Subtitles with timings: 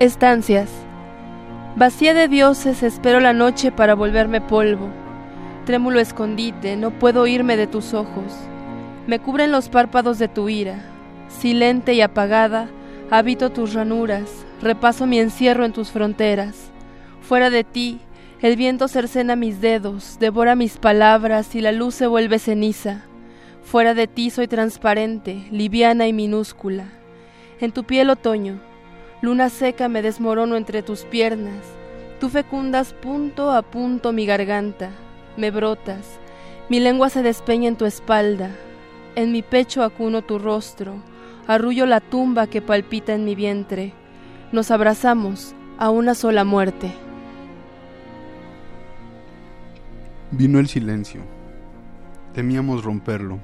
[0.00, 0.68] Estancias.
[1.76, 4.88] Vacía de dioses espero la noche para volverme polvo.
[5.66, 8.34] Trémulo escondite, no puedo irme de tus ojos.
[9.06, 10.84] Me cubren los párpados de tu ira.
[11.28, 12.68] Silente y apagada,
[13.08, 16.72] habito tus ranuras, repaso mi encierro en tus fronteras.
[17.20, 18.00] Fuera de ti,
[18.42, 23.04] el viento cercena mis dedos, devora mis palabras y la luz se vuelve ceniza.
[23.62, 26.86] Fuera de ti soy transparente, liviana y minúscula.
[27.60, 28.58] En tu piel otoño,
[29.24, 31.64] Luna seca me desmorono entre tus piernas,
[32.20, 34.90] tú fecundas punto a punto mi garganta,
[35.38, 36.20] me brotas,
[36.68, 38.50] mi lengua se despeña en tu espalda,
[39.14, 40.96] en mi pecho acuno tu rostro,
[41.46, 43.94] arrullo la tumba que palpita en mi vientre,
[44.52, 46.92] nos abrazamos a una sola muerte.
[50.32, 51.22] Vino el silencio.
[52.34, 53.38] Temíamos romperlo.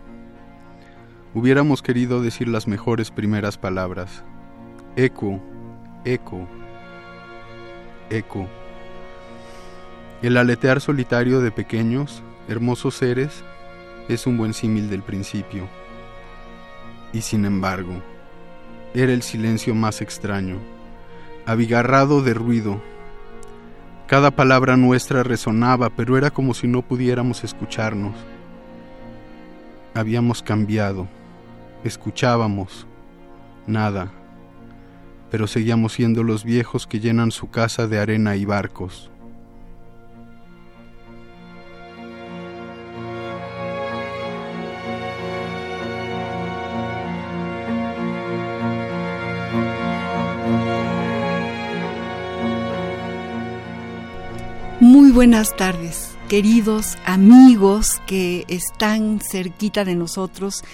[1.32, 4.24] Hubiéramos querido decir las mejores primeras palabras.
[4.96, 5.40] Eco,
[6.04, 6.46] eco,
[8.08, 8.46] eco.
[10.22, 13.42] El aletear solitario de pequeños, hermosos seres,
[14.08, 15.68] es un buen símil del principio.
[17.12, 17.92] Y sin embargo,
[18.94, 20.56] era el silencio más extraño,
[21.46, 22.80] abigarrado de ruido.
[24.06, 28.14] Cada palabra nuestra resonaba, pero era como si no pudiéramos escucharnos.
[29.94, 31.08] Habíamos cambiado,
[31.84, 32.86] escuchábamos,
[33.66, 34.12] nada
[35.30, 39.10] pero seguíamos siendo los viejos que llenan su casa de arena y barcos.
[54.80, 60.64] Muy buenas tardes, queridos amigos que están cerquita de nosotros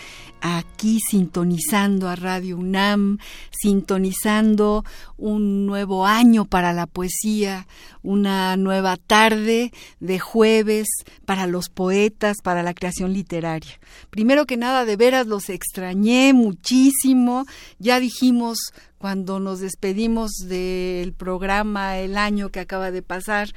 [0.40, 3.18] aquí sintonizando a Radio UNAM,
[3.50, 4.84] sintonizando
[5.16, 7.66] un nuevo año para la poesía,
[8.02, 10.88] una nueva tarde de jueves
[11.24, 13.80] para los poetas, para la creación literaria.
[14.10, 17.44] Primero que nada, de veras los extrañé muchísimo.
[17.78, 18.58] Ya dijimos
[18.98, 23.50] cuando nos despedimos del programa el año que acaba de pasar,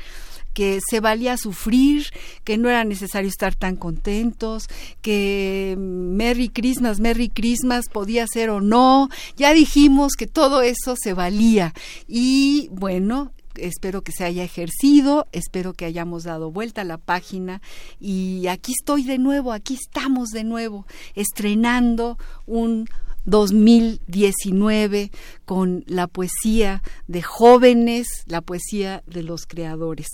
[0.60, 2.08] que se valía sufrir,
[2.44, 4.68] que no era necesario estar tan contentos,
[5.02, 9.08] que Merry Christmas, Merry Christmas podía ser o no.
[9.38, 11.74] Ya dijimos que todo eso se valía.
[12.10, 17.62] Y bueno, espero que se haya ejercido, espero que hayamos dado vuelta a la página
[17.98, 22.90] y aquí estoy de nuevo, aquí estamos de nuevo, estrenando un
[23.26, 25.12] 2019
[25.46, 30.08] con la poesía de jóvenes, la poesía de los creadores.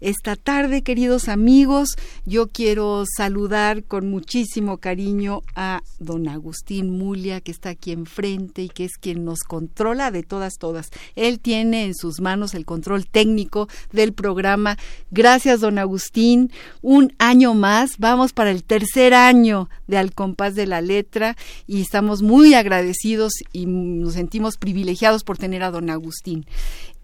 [0.00, 7.50] Esta tarde, queridos amigos, yo quiero saludar con muchísimo cariño a don Agustín Mulia, que
[7.50, 10.90] está aquí enfrente y que es quien nos controla de todas, todas.
[11.16, 14.76] Él tiene en sus manos el control técnico del programa.
[15.10, 16.52] Gracias, don Agustín.
[16.82, 21.36] Un año más, vamos para el tercer año de Al compás de la letra
[21.66, 26.46] y estamos muy agradecidos y nos sentimos privilegiados por tener a don Agustín.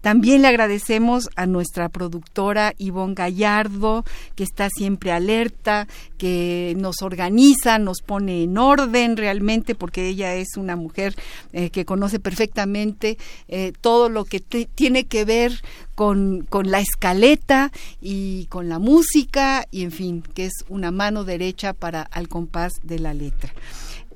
[0.03, 4.03] También le agradecemos a nuestra productora Ivonne Gallardo,
[4.35, 5.87] que está siempre alerta,
[6.17, 11.15] que nos organiza, nos pone en orden realmente, porque ella es una mujer
[11.53, 15.53] eh, que conoce perfectamente eh, todo lo que tiene que ver
[15.95, 17.71] con, con la escaleta
[18.01, 22.73] y con la música, y en fin, que es una mano derecha para al compás
[22.83, 23.53] de la letra.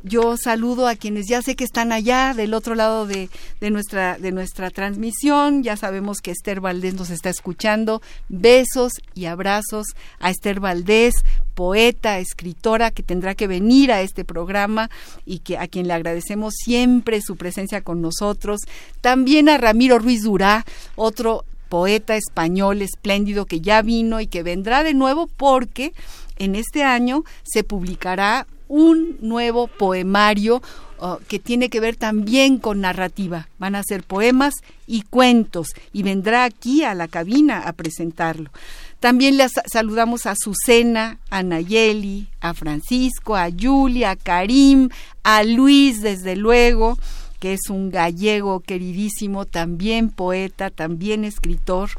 [0.07, 4.31] Yo saludo a quienes ya sé que están allá del otro lado de, nuestra, de
[4.31, 5.63] nuestra transmisión.
[5.63, 8.01] Ya sabemos que Esther Valdés nos está escuchando.
[8.29, 9.87] Besos y abrazos
[10.19, 11.15] a Esther Valdés,
[11.55, 14.89] poeta, escritora, que tendrá que venir a este programa
[15.25, 18.61] y que a quien le agradecemos siempre su presencia con nosotros.
[19.01, 20.65] También a Ramiro Ruiz Durá,
[20.95, 25.93] otro poeta español espléndido que ya vino y que vendrá de nuevo porque
[26.37, 30.61] en este año se publicará un nuevo poemario
[30.99, 33.47] oh, que tiene que ver también con narrativa.
[33.59, 34.53] Van a ser poemas
[34.85, 38.51] y cuentos y vendrá aquí a la cabina a presentarlo.
[38.99, 44.89] También les saludamos a Susana, a Nayeli, a Francisco, a Julia, a Karim,
[45.23, 46.97] a Luis, desde luego,
[47.39, 51.91] que es un gallego queridísimo, también poeta, también escritor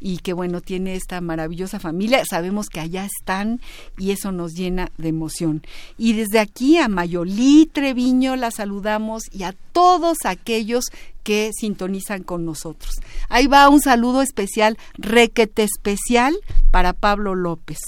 [0.00, 2.22] y que bueno, tiene esta maravillosa familia.
[2.28, 3.60] Sabemos que allá están
[3.98, 5.62] y eso nos llena de emoción.
[5.98, 10.86] Y desde aquí a Mayolí Treviño la saludamos y a todos aquellos
[11.22, 12.94] que sintonizan con nosotros.
[13.28, 16.34] Ahí va un saludo especial, requete especial
[16.70, 17.78] para Pablo López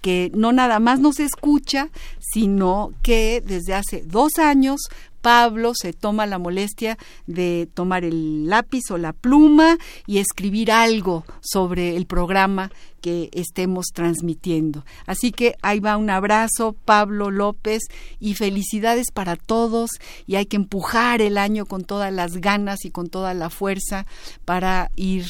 [0.00, 4.80] que no nada más nos escucha, sino que desde hace dos años
[5.20, 11.24] Pablo se toma la molestia de tomar el lápiz o la pluma y escribir algo
[11.40, 12.70] sobre el programa
[13.00, 14.84] que estemos transmitiendo.
[15.06, 17.82] Así que ahí va un abrazo, Pablo López,
[18.18, 19.90] y felicidades para todos.
[20.26, 24.06] Y hay que empujar el año con todas las ganas y con toda la fuerza
[24.44, 25.26] para ir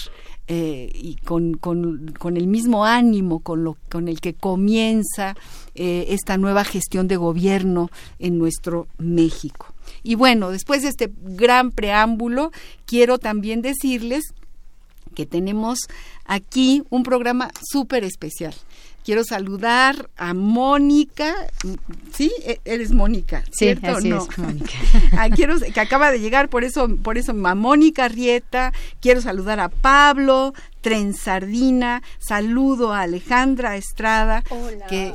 [0.53, 5.37] eh, y con, con, el mismo ánimo con, lo, con el que comienza
[5.77, 7.89] eh, esta nueva gestión de gobierno
[8.19, 9.70] en nuestro México.
[10.03, 12.53] Y bueno, después de este gran preámbulo,
[12.87, 14.35] quiero también decirles
[15.15, 15.81] que tenemos
[16.25, 18.55] aquí un programa súper especial.
[19.05, 21.35] Quiero saludar a Mónica,
[22.13, 22.31] ¿sí?
[22.45, 24.01] E-, eres Mónica, ¿cierto?
[24.01, 24.27] Sí, no?
[24.31, 24.73] es, Mónica.
[25.17, 29.59] Ah, quiero, que acaba de llegar, por eso, por eso a Mónica Rieta, quiero saludar
[29.59, 34.87] a Pablo, Trenzardina, saludo a Alejandra Estrada, Hola.
[34.87, 35.13] que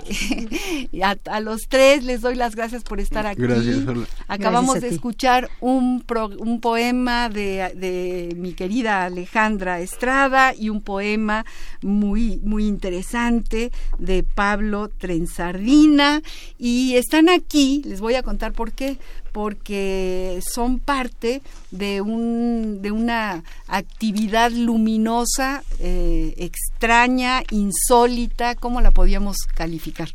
[1.30, 3.42] a, los tres les doy las gracias por estar aquí.
[3.42, 3.80] Gracias.
[4.28, 10.70] Acabamos Gracias de escuchar un, pro- un poema de, de mi querida Alejandra Estrada y
[10.70, 11.46] un poema
[11.82, 16.22] muy, muy interesante de Pablo Trenzardina.
[16.58, 18.98] Y están aquí, les voy a contar por qué,
[19.36, 29.36] porque son parte de, un, de una actividad luminosa, eh, extraña, insólita, ¿cómo la podíamos
[29.54, 30.08] calificar?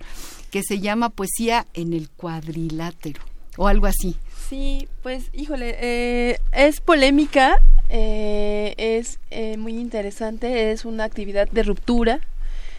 [0.51, 3.21] Que se llama Poesía en el cuadrilátero
[3.59, 4.17] o algo así.
[4.49, 7.59] Sí, pues híjole, eh, es polémica,
[7.91, 12.21] eh, es eh, muy interesante, es una actividad de ruptura.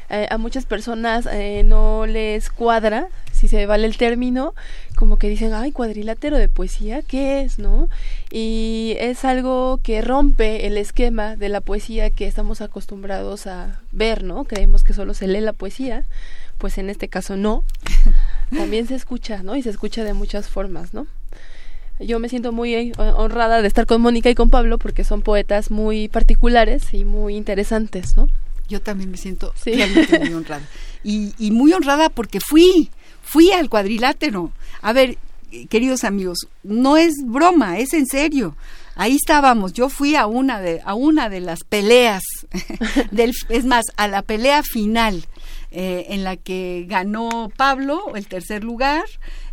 [0.10, 1.30] Eh, a muchas personas
[1.66, 3.10] no les cuadra,
[3.42, 4.54] si se vale el término,
[4.96, 7.90] como que dicen, ay, cuadrilátero de poesía, ¿qué es, no?
[8.32, 14.24] Y es algo que rompe el esquema de la poesía que estamos acostumbrados a ver,
[14.24, 14.44] ¿no?
[14.44, 16.04] Creemos que solo se lee la poesía,
[16.60, 17.64] pues en este caso no.
[18.56, 19.56] También se escucha, ¿no?
[19.56, 21.08] Y se escucha de muchas formas, ¿no?
[22.00, 25.22] Yo me siento muy eh, honrada de estar con Mónica y con Pablo porque son
[25.24, 28.30] poetas muy particulares y muy interesantes, ¿no?
[28.68, 29.74] Yo también me siento Sí.
[29.74, 30.64] realmente muy honrada.
[31.04, 32.90] Y, y muy honrada porque fui,
[33.22, 34.52] fui al cuadrilátero.
[34.82, 35.18] A ver,
[35.70, 38.56] queridos amigos, no es broma, es en serio.
[38.96, 42.24] Ahí estábamos, yo fui a una de, a una de las peleas,
[43.12, 45.26] del, es más, a la pelea final,
[45.72, 49.06] eh, en la que ganó Pablo el tercer lugar,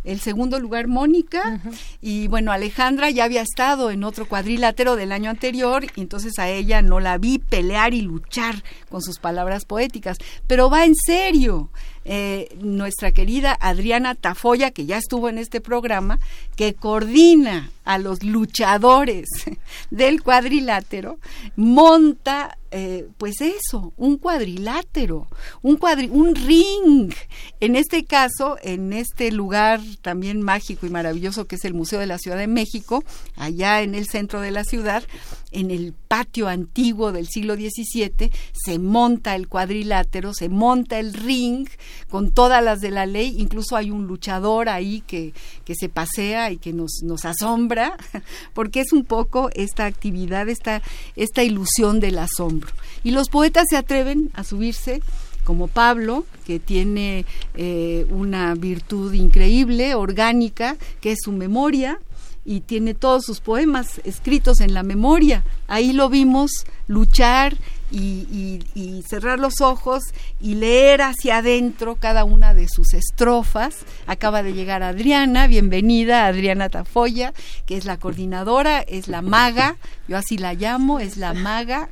[0.03, 1.61] el segundo lugar Mónica,
[2.01, 6.49] y bueno, Alejandra ya había estado en otro cuadrilátero del año anterior, y entonces a
[6.49, 11.69] ella no la vi pelear y luchar con sus palabras poéticas, pero va en serio.
[12.05, 16.19] Eh, nuestra querida Adriana Tafoya, que ya estuvo en este programa,
[16.55, 19.27] que coordina a los luchadores
[19.91, 21.19] del cuadrilátero,
[21.55, 25.27] monta eh, pues eso, un cuadrilátero,
[25.61, 27.11] un cuadri un ring.
[27.59, 32.05] En este caso, en este lugar también mágico y maravilloso que es el Museo de
[32.05, 33.03] la Ciudad de México,
[33.35, 35.03] allá en el centro de la ciudad,
[35.51, 41.67] en el patio antiguo del siglo XVII, se monta el cuadrilátero, se monta el ring
[42.09, 45.33] con todas las de la ley, incluso hay un luchador ahí que,
[45.65, 47.97] que se pasea y que nos, nos asombra,
[48.53, 50.83] porque es un poco esta actividad, esta,
[51.15, 52.58] esta ilusión del asombro.
[53.03, 55.01] Y los poetas se atreven a subirse
[55.43, 57.25] como Pablo, que tiene
[57.55, 61.99] eh, una virtud increíble, orgánica, que es su memoria,
[62.45, 65.43] y tiene todos sus poemas escritos en la memoria.
[65.67, 67.57] Ahí lo vimos luchar
[67.91, 70.03] y, y- cerrar los ojos
[70.39, 73.75] y leer hacia adentro cada una de sus estrofas.
[74.07, 77.33] Acaba de llegar Adriana, bienvenida Adriana Tafoya,
[77.65, 79.77] que es la coordinadora, es la maga,
[80.07, 81.89] yo así la llamo, es la maga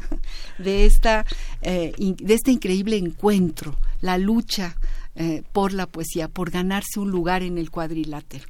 [0.58, 1.26] de, esta,
[1.62, 4.76] eh, de este increíble encuentro, la lucha
[5.16, 8.46] eh, por la poesía, por ganarse un lugar en el cuadrilátero.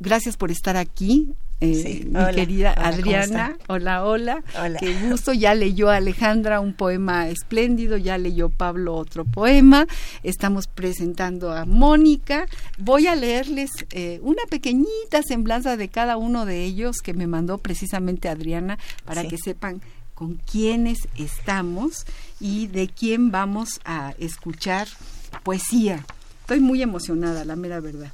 [0.00, 1.34] Gracias por estar aquí.
[1.60, 3.56] Eh, mi querida Adriana.
[3.66, 4.44] Hola, hola,
[4.78, 5.32] Qué gusto.
[5.32, 9.86] Ya leyó Alejandra un poema espléndido, ya leyó Pablo otro poema.
[10.22, 12.46] Estamos presentando a Mónica.
[12.78, 17.58] Voy a leerles eh, una pequeñita semblanza de cada uno de ellos que me mandó
[17.58, 19.80] precisamente Adriana para que sepan
[20.14, 22.04] con quiénes estamos
[22.40, 24.86] y de quién vamos a escuchar
[25.42, 26.04] poesía.
[26.40, 28.12] Estoy muy emocionada, la mera verdad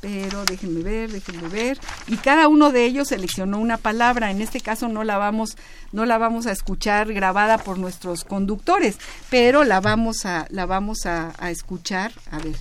[0.00, 1.78] pero déjenme ver, déjenme ver.
[2.06, 4.30] Y cada uno de ellos seleccionó una palabra.
[4.30, 5.56] En este caso no la vamos,
[5.92, 8.98] no la vamos a escuchar grabada por nuestros conductores,
[9.30, 12.56] pero la vamos a, la vamos a, escuchar, a ver,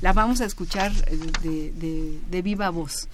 [0.00, 3.08] la vamos a escuchar de, de viva voz.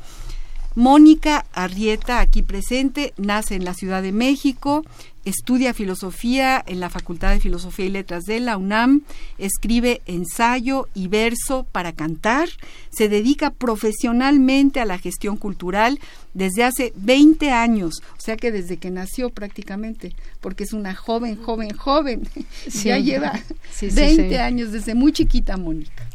[0.74, 4.84] Mónica Arrieta, aquí presente, nace en la Ciudad de México,
[5.24, 9.02] estudia filosofía en la Facultad de Filosofía y Letras de la UNAM,
[9.38, 12.48] escribe ensayo y verso para cantar,
[12.90, 16.00] se dedica profesionalmente a la gestión cultural
[16.34, 21.36] desde hace 20 años, o sea que desde que nació prácticamente, porque es una joven,
[21.36, 22.28] joven, joven,
[22.84, 23.40] ya lleva
[23.80, 26.08] 20 años desde muy chiquita, Mónica.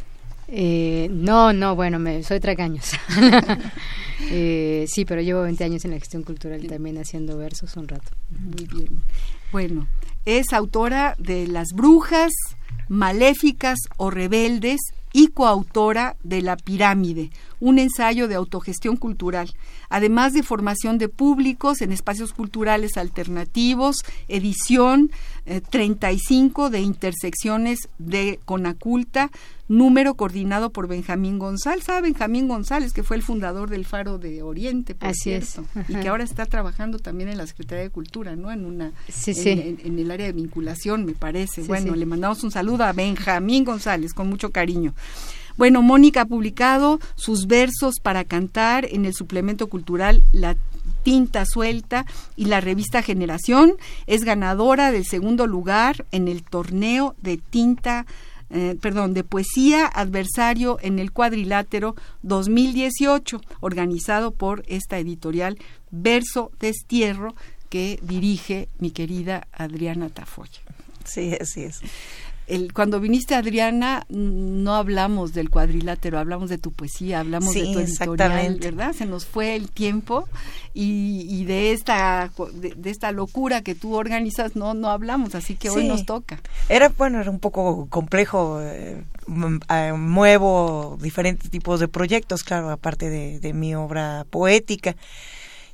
[0.50, 2.92] Eh, no, no, bueno, me, soy tragaños.
[4.32, 7.88] eh, sí, pero llevo 20 años en la gestión cultural y también haciendo versos un
[7.88, 8.12] rato.
[8.29, 9.01] Muy bien.
[9.51, 9.88] Bueno,
[10.25, 12.34] es autora de Las Brujas,
[12.89, 14.81] Maléficas o Rebeldes
[15.13, 19.54] y coautora de La Pirámide, un ensayo de autogestión cultural,
[19.90, 23.98] además de formación de públicos en espacios culturales alternativos,
[24.28, 25.12] edición
[25.70, 29.32] 35 eh, de intersecciones de Conaculta,
[29.68, 31.86] número coordinado por Benjamín González.
[31.86, 35.60] ¿Sabe Benjamín González, que fue el fundador del Faro de Oriente, por Así es.
[35.88, 38.52] y que ahora está trabajando también en la Secretaría de Cultura, ¿no?
[38.52, 38.92] En una
[39.26, 41.64] en, el área de vinculación, me parece.
[41.64, 44.94] bueno, le mandamos un saludo a Benjamín González con mucho cariño.
[45.58, 50.56] Bueno, Mónica ha publicado sus versos para cantar en el suplemento cultural La
[51.04, 53.74] Tinta Suelta y la revista Generación.
[54.06, 58.06] Es ganadora del segundo lugar en el torneo de tinta
[58.50, 65.58] eh, perdón, de poesía adversario en el cuadrilátero 2018, organizado por esta editorial
[65.92, 67.36] Verso Destierro
[67.70, 70.62] que dirige mi querida Adriana Tafoya.
[71.04, 71.82] Sí, así es
[72.74, 78.58] cuando viniste Adriana no hablamos del cuadrilátero, hablamos de tu poesía, hablamos de tu editorial,
[78.60, 78.94] ¿verdad?
[78.94, 80.30] Se nos fue el tiempo
[80.74, 85.88] y, de esta de, esta locura que tú organizas no no hablamos, así que hoy
[85.88, 86.39] nos toca.
[86.70, 88.62] Era bueno, era un poco complejo.
[88.62, 89.04] Eh,
[89.70, 94.96] eh, muevo diferentes tipos de proyectos, claro, aparte de, mi obra poética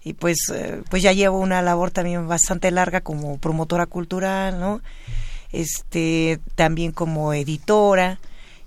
[0.04, 4.82] y pues eh, pues ya llevo una labor también bastante larga como promotora cultural, ¿no?
[5.54, 8.20] Este también como editora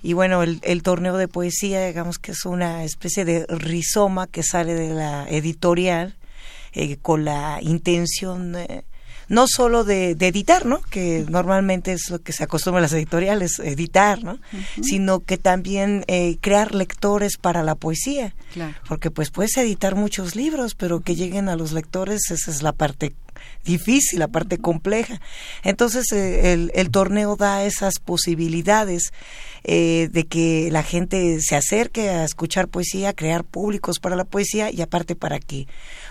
[0.02, 4.74] y bueno el, torneo de poesía digamos que es una especie de rizoma que sale
[4.74, 6.16] de la editorial
[6.72, 8.56] eh, con la intención
[9.28, 10.80] no solo de, editar, ¿no?
[10.82, 14.38] Que normalmente es lo que se acostumbra a las editoriales, editar, ¿no?
[14.82, 18.34] Sino que también eh, crear lectores para la poesía.
[18.88, 22.72] Porque pues puedes editar muchos libros, pero que lleguen a los lectores, esa es la
[22.72, 23.14] parte
[23.64, 25.20] difícil, la parte compleja.
[25.62, 29.12] Entonces eh, el, torneo da esas posibilidades
[29.64, 34.70] eh, de que la gente se acerque a escuchar poesía, crear públicos para la poesía
[34.70, 35.66] y aparte para que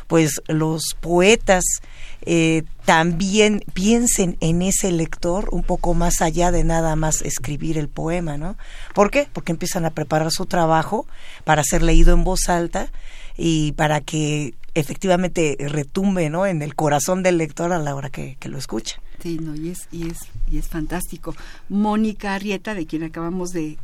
[0.08, 1.63] pues los poetas
[2.27, 7.88] eh, también piensen en ese lector un poco más allá de nada más escribir el
[7.88, 8.58] poema, ¿no?
[8.94, 9.27] ¿Por qué?
[9.32, 11.08] Porque empiezan a preparar su trabajo
[11.44, 12.91] para ser leído en voz alta
[13.38, 16.46] y para que efectivamente retumbe ¿no?
[16.46, 19.01] en el corazón del lector a la hora que, lo escucha.
[19.22, 20.18] Sí, no, y es, y es,
[20.52, 21.36] y es fantástico.
[21.70, 23.78] Mónica Arrieta, de quien acabamos de,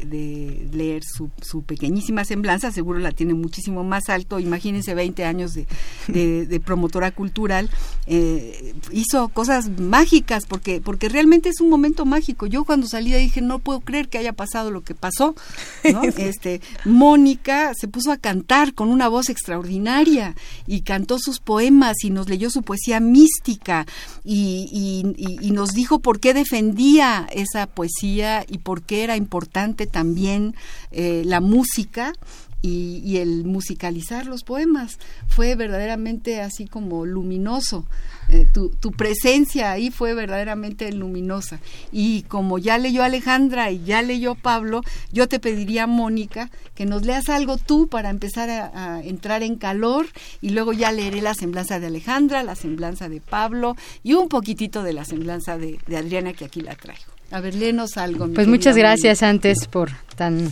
[0.71, 4.39] leer su, su, pequeñísima semblanza, seguro la tiene muchísimo más alto.
[4.39, 5.67] Imagínense 20 años de,
[6.07, 7.69] de, promotora cultural.
[8.07, 12.45] Eh, hizo cosas mágicas, porque, porque realmente es un momento mágico.
[12.47, 15.35] Yo cuando salí dije, no puedo creer que haya pasado lo que pasó.
[16.17, 20.35] este, Mónica se puso a cantar con una voz extraordinaria
[20.67, 23.85] y cantó sus poemas y nos leyó su poesía mística
[24.23, 30.55] y, y, nos dijo por qué defendía esa poesía y por qué era importante también
[30.91, 32.13] eh, la música
[32.61, 34.97] y, el musicalizar los poemas.
[35.27, 37.85] Fue verdaderamente así como luminoso.
[38.29, 41.59] Eh, tu, tu, presencia ahí fue verdaderamente luminosa.
[41.91, 47.05] Y como ya leyó Alejandra y ya leyó Pablo, yo te pediría, Mónica, que nos
[47.05, 50.07] leas algo tú para empezar a, entrar en calor
[50.41, 54.83] y luego ya leeré la semblanza de Alejandra, la semblanza de Pablo y un poquitito
[54.83, 57.11] de la semblanza de, Adriana que aquí la traigo.
[57.31, 58.27] A ver, léenos algo.
[58.33, 60.51] Pues muchas gracias antes por tan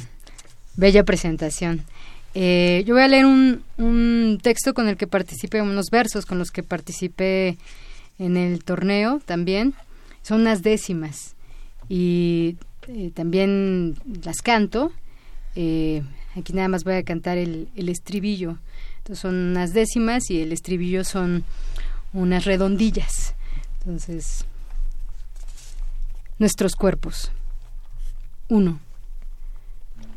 [0.76, 1.84] bella presentación.
[2.36, 6.38] Eh, yo voy a leer un, un texto con el que participé, unos versos con
[6.38, 7.58] los que participé
[8.20, 9.74] en el torneo también.
[10.22, 11.36] Son unas décimas
[11.88, 12.58] y
[12.88, 14.92] eh, también las canto.
[15.56, 16.04] Eh,
[16.36, 18.58] aquí nada más voy a cantar el, el estribillo.
[19.00, 21.44] Entonces son unas décimas y el estribillo son
[22.14, 23.34] unas redondillas.
[23.80, 24.46] Entonces,
[26.38, 27.32] nuestros cuerpos.
[28.50, 28.80] Uno.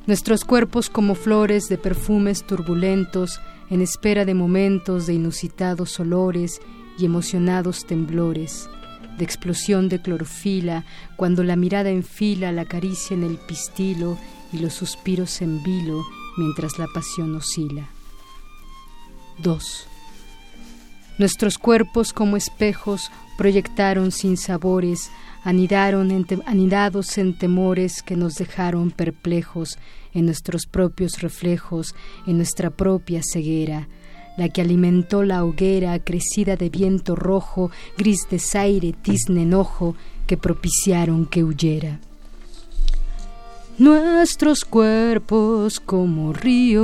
[0.06, 3.40] Nuestros cuerpos como flores de perfumes turbulentos,
[3.70, 6.60] en espera de momentos de inusitados olores
[6.98, 8.68] y emocionados temblores,
[9.16, 10.84] de explosión de clorofila,
[11.16, 14.18] cuando la mirada enfila la caricia en el pistilo
[14.52, 16.02] y los suspiros en vilo
[16.36, 17.88] mientras la pasión oscila.
[19.38, 19.86] 2.
[21.18, 29.78] Nuestros cuerpos como espejos proyectaron sin sabores anidaron anidados en temores que nos dejaron perplejos
[30.14, 31.94] en nuestros propios reflejos,
[32.26, 33.88] en nuestra propia ceguera,
[34.36, 39.96] la que alimentó la hoguera crecida de viento rojo, gris desaire, tizne enojo,
[40.26, 42.00] que propiciaron que huyera.
[43.78, 46.82] Nuestros cuerpos como ríos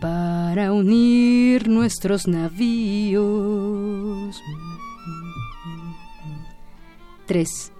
[0.00, 3.22] para unir nuestros navíos.
[7.26, 7.72] 3.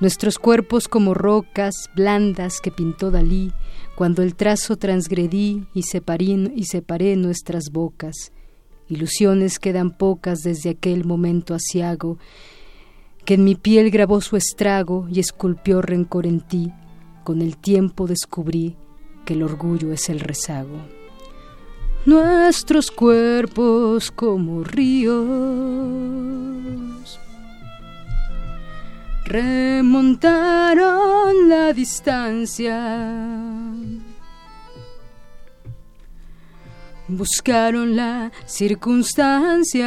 [0.00, 3.52] Nuestros cuerpos como rocas blandas que pintó Dalí
[4.00, 6.24] cuando el trazo transgredí y separé,
[6.56, 8.32] y separé nuestras bocas.
[8.88, 12.16] Ilusiones quedan pocas desde aquel momento asiago,
[13.26, 16.72] que en mi piel grabó su estrago y esculpió rencor en ti.
[17.24, 18.78] Con el tiempo descubrí
[19.26, 20.78] que el orgullo es el rezago.
[22.06, 25.20] Nuestros cuerpos como ríos
[29.30, 30.80] remontaron
[31.48, 32.76] la distancia.
[37.06, 39.86] Buscaron la circunstancia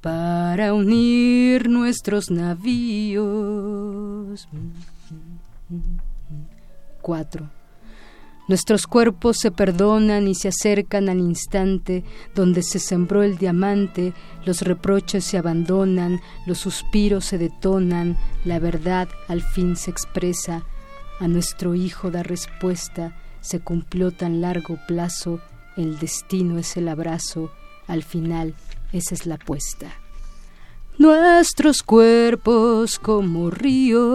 [0.00, 3.28] para unir nuestros navíos.
[7.02, 7.57] Cuatro.
[8.48, 12.02] Nuestros cuerpos se perdonan y se acercan al instante
[12.34, 14.14] donde se sembró el diamante,
[14.46, 20.64] los reproches se abandonan, los suspiros se detonan, la verdad al fin se expresa,
[21.20, 25.40] a nuestro hijo da respuesta, se cumplió tan largo plazo,
[25.76, 27.52] el destino es el abrazo,
[27.86, 28.54] al final
[28.94, 29.92] esa es la apuesta.
[30.96, 34.08] Nuestros cuerpos como ríos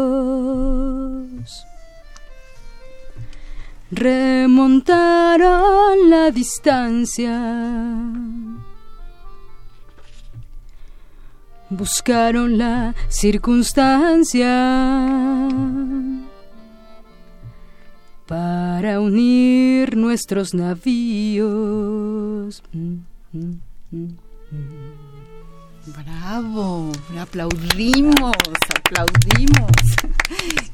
[3.96, 5.44] remontaron
[6.10, 7.40] la distancia.
[11.70, 14.50] Buscaron la circunstancia
[18.28, 21.44] para unir nuestros navíos.
[25.96, 28.36] Bravo, aplaudimos,
[28.76, 29.72] aplaudimos.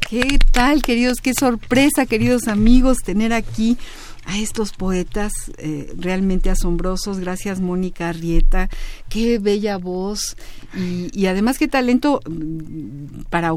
[0.09, 1.19] ¿Qué tal, queridos?
[1.21, 3.77] Qué sorpresa, queridos amigos, tener aquí
[4.25, 7.19] a estos poetas eh, realmente asombrosos.
[7.19, 8.69] Gracias, Mónica Arrieta.
[9.09, 10.37] Qué bella voz
[10.73, 13.53] y, y, además qué talento mm, para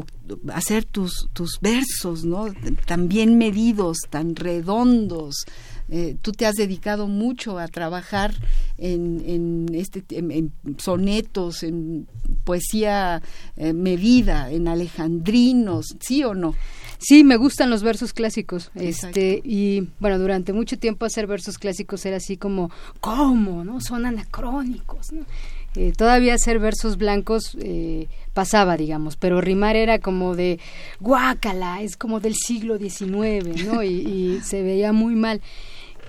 [0.53, 2.47] hacer tus, tus versos, ¿no?
[2.85, 5.45] Tan bien medidos, tan redondos.
[5.89, 8.33] Eh, tú te has dedicado mucho a trabajar
[8.77, 12.07] en, en este, en, sonetos, en
[12.43, 13.21] poesía
[13.57, 16.55] eh, medida, en alejandrinos, ¿sí o no?
[16.99, 18.71] Sí, me gustan los versos clásicos.
[18.75, 23.65] Este, y bueno, durante mucho tiempo hacer versos clásicos era así como, ¿cómo?
[23.65, 23.81] ¿No?
[23.81, 25.25] Son anacrónicos, ¿no?
[25.75, 30.59] Eh, todavía hacer versos blancos eh, pasaba, digamos, pero rimar era como de
[30.99, 33.81] guácala, es como del siglo XIX, ¿no?
[33.81, 35.41] y se veía muy mal.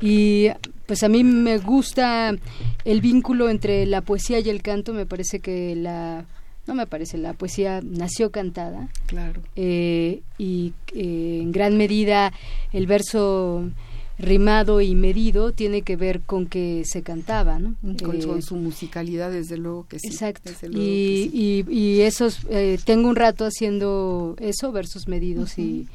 [0.05, 0.49] Y
[0.87, 2.37] pues a mí me gusta
[2.85, 6.27] el vínculo entre la poesía y el canto, me parece que la
[6.67, 8.89] no me parece, la poesía nació cantada.
[9.07, 9.41] Claro.
[9.57, 12.33] Eh, y eh, en gran medida
[12.73, 13.71] el verso
[14.17, 17.75] rimado y medido tiene que ver con que se cantaba, ¿no?
[18.03, 20.09] Con, eh, su musicalidad, desde luego que sí.
[20.09, 20.53] Exacto.
[20.71, 22.47] y, y, y, esos,
[22.85, 25.89] tengo un rato haciendo eso, versos medidos y,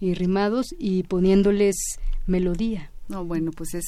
[0.00, 1.76] y rimados y poniéndoles
[2.26, 2.90] melodía.
[3.10, 3.84] No, bueno, pues es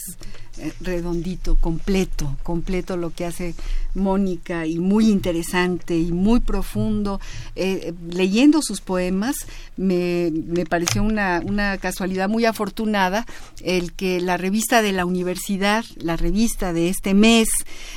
[0.58, 3.54] eh, redondito, completo, completo lo que hace
[3.94, 7.20] Mónica y muy interesante y muy profundo.
[7.54, 9.36] Eh, leyendo sus poemas
[9.76, 13.24] me, me pareció una, una, casualidad muy afortunada
[13.62, 17.48] el que la revista de la universidad, la revista de este mes,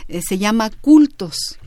[0.08, 1.58] eh, se llama Cultos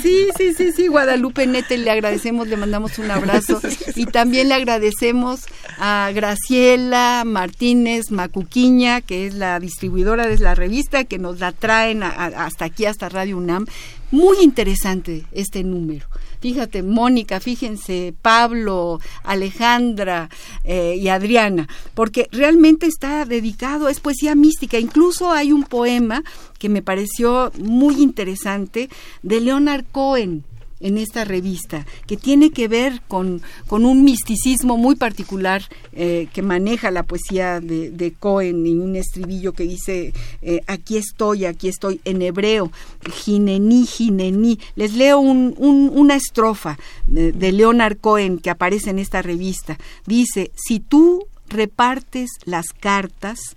[0.00, 0.86] Sí, sí, sí, sí.
[0.86, 3.60] Guadalupe Nete le agradecemos, le mandamos un abrazo.
[3.96, 5.40] Y también le agradecemos
[5.78, 12.02] a Graciela Martínez Macuquiña, que es la distribuidora de la revista, que nos la traen
[12.02, 13.66] hasta aquí, hasta Radio UNAM.
[14.10, 16.06] Muy interesante este número.
[16.46, 20.30] Fíjate, Mónica, fíjense, Pablo, Alejandra
[20.62, 24.78] eh, y Adriana, porque realmente está dedicado, es poesía mística.
[24.78, 26.22] Incluso hay un poema
[26.60, 28.88] que me pareció muy interesante
[29.24, 30.44] de Leonard Cohen
[30.80, 35.62] en esta revista, que tiene que ver con, con un misticismo muy particular
[35.92, 40.12] eh, que maneja la poesía de, Cohen y un estribillo que dice,
[40.42, 42.70] eh, aquí estoy, aquí estoy, en hebreo,
[43.10, 44.58] ginení, ginení.
[44.74, 49.78] Les leo un, una estrofa de, de Leonard Cohen que aparece en esta revista.
[50.06, 53.56] Dice, si tú repartes las cartas,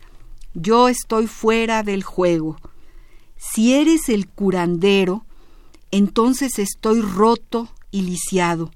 [0.54, 2.58] yo estoy fuera del juego.
[3.38, 5.26] Si eres el curandero,
[5.92, 8.72] entonces estoy roto y lisiado.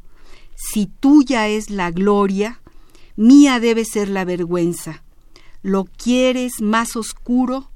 [0.56, 2.62] Si tuya es la gloria,
[3.16, 5.04] mía debe ser la vergüenza.
[5.62, 7.70] Lo quieres más oscuro,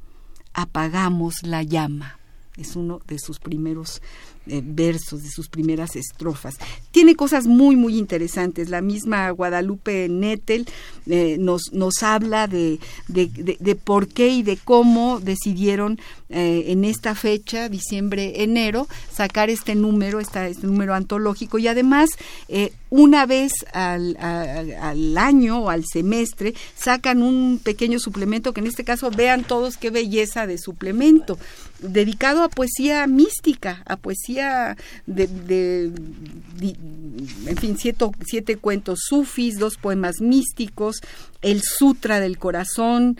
[0.53, 2.16] apagamos la llama.
[2.57, 4.01] Es uno de sus primeros
[4.47, 6.55] eh, versos, de sus primeras estrofas.
[6.91, 8.69] Tiene cosas muy, muy interesantes.
[8.69, 10.67] La misma Guadalupe Nettel
[11.05, 17.13] eh, nos, nos habla de, de, por qué y de cómo decidieron eh, en esta
[17.13, 22.09] fecha, diciembre-enero, sacar este número, este número antológico y además
[22.89, 28.83] una vez al, al, año o al semestre sacan un pequeño suplemento que en este
[28.83, 31.37] caso vean todos qué belleza de suplemento
[31.79, 35.91] dedicado a poesía mística, a poesía de, de,
[37.45, 41.01] en fin, siete, siete cuentos sufis, dos poemas místicos,
[41.41, 43.17] el Sutra del Corazón,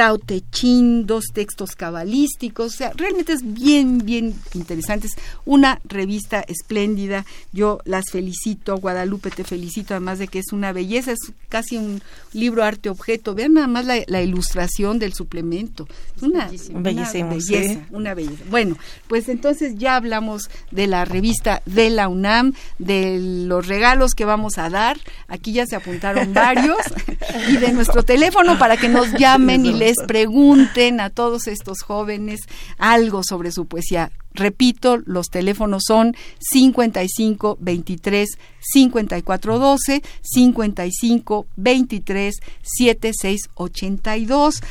[0.00, 5.08] Tao Te Ching, dos textos cabalísticos, o sea, realmente es bien, bien interesante.
[5.08, 7.26] Es una revista espléndida.
[7.52, 11.18] Yo las felicito, Guadalupe te felicito, además de que es una belleza, es
[11.50, 12.00] casi un
[12.32, 13.34] libro arte objeto.
[13.34, 15.86] Vean nada más la, ilustración del suplemento.
[16.22, 18.44] Una, una belleza, una belleza.
[18.48, 24.24] Bueno, pues entonces ya hablamos de la revista de la UNAM, de los regalos que
[24.24, 24.98] vamos a dar.
[25.28, 26.78] Aquí ya se apuntaron varios
[27.50, 32.40] y de nuestro teléfono para que nos llamen y les pregunten a todos estos jóvenes
[32.78, 34.12] algo sobre su poesía.
[34.32, 38.28] Repito, los teléfonos son 55 23
[38.60, 44.62] 54 12, 55 23 76 82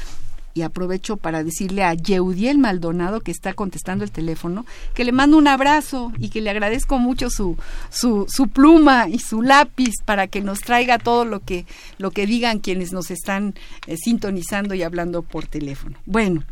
[0.59, 5.37] y aprovecho para decirle a Yeudiel Maldonado que está contestando el teléfono que le mando
[5.37, 7.57] un abrazo y que le agradezco mucho su,
[7.89, 11.65] su, su pluma y su lápiz para que nos traiga todo lo que,
[11.97, 13.55] lo que digan quienes nos están
[13.87, 15.97] eh, sintonizando y hablando por teléfono.
[16.05, 16.43] Bueno,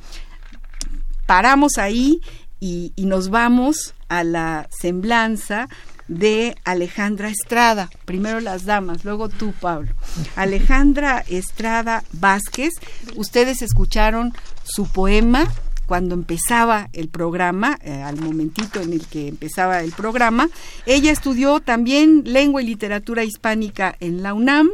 [1.26, 2.22] paramos ahí
[2.62, 5.68] y, y nos vamos a la semblanza
[6.08, 7.90] de Alejandra Estrada.
[8.06, 9.94] Primero las damas, luego tú, Pablo.
[10.36, 12.74] Alejandra Estrada Vázquez,
[13.16, 15.48] ustedes escucharon su poema
[15.88, 20.50] cuando empezaba el programa, eh, al momentito en el que empezaba el programa.
[20.86, 24.70] Ella estudió también lengua y literatura hispánica en la UNAM.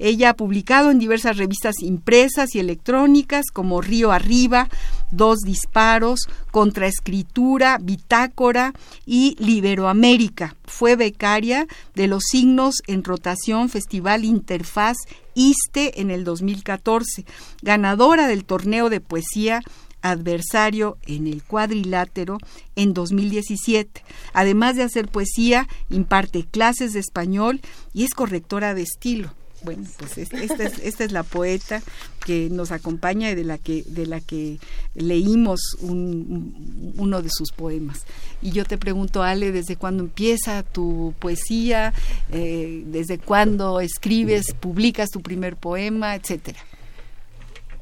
[0.00, 4.68] Ella ha publicado en diversas revistas impresas y electrónicas como Río Arriba,
[5.10, 8.72] Dos Disparos, Contraescritura, Bitácora
[9.06, 10.56] y Liberoamérica.
[10.64, 14.96] Fue becaria de los signos en rotación Festival Interfaz
[15.34, 17.24] ISTE en el 2014,
[17.62, 19.62] ganadora del torneo de poesía
[20.02, 22.38] adversario en el cuadrilátero
[22.76, 24.02] en 2017.
[24.32, 27.60] Además de hacer poesía, imparte clases de español
[27.92, 29.39] y es correctora de estilo.
[29.62, 31.82] Bueno, pues esta es, esta es la poeta
[32.24, 34.58] que nos acompaña y de la que, de la que
[34.94, 38.04] leímos uno de sus poemas.
[38.42, 41.92] Y yo te pregunto, Ale, ¿desde cuándo empieza tu poesía?
[42.32, 46.58] Eh, ¿Desde cuándo escribes, publicas tu primer poema, etcétera?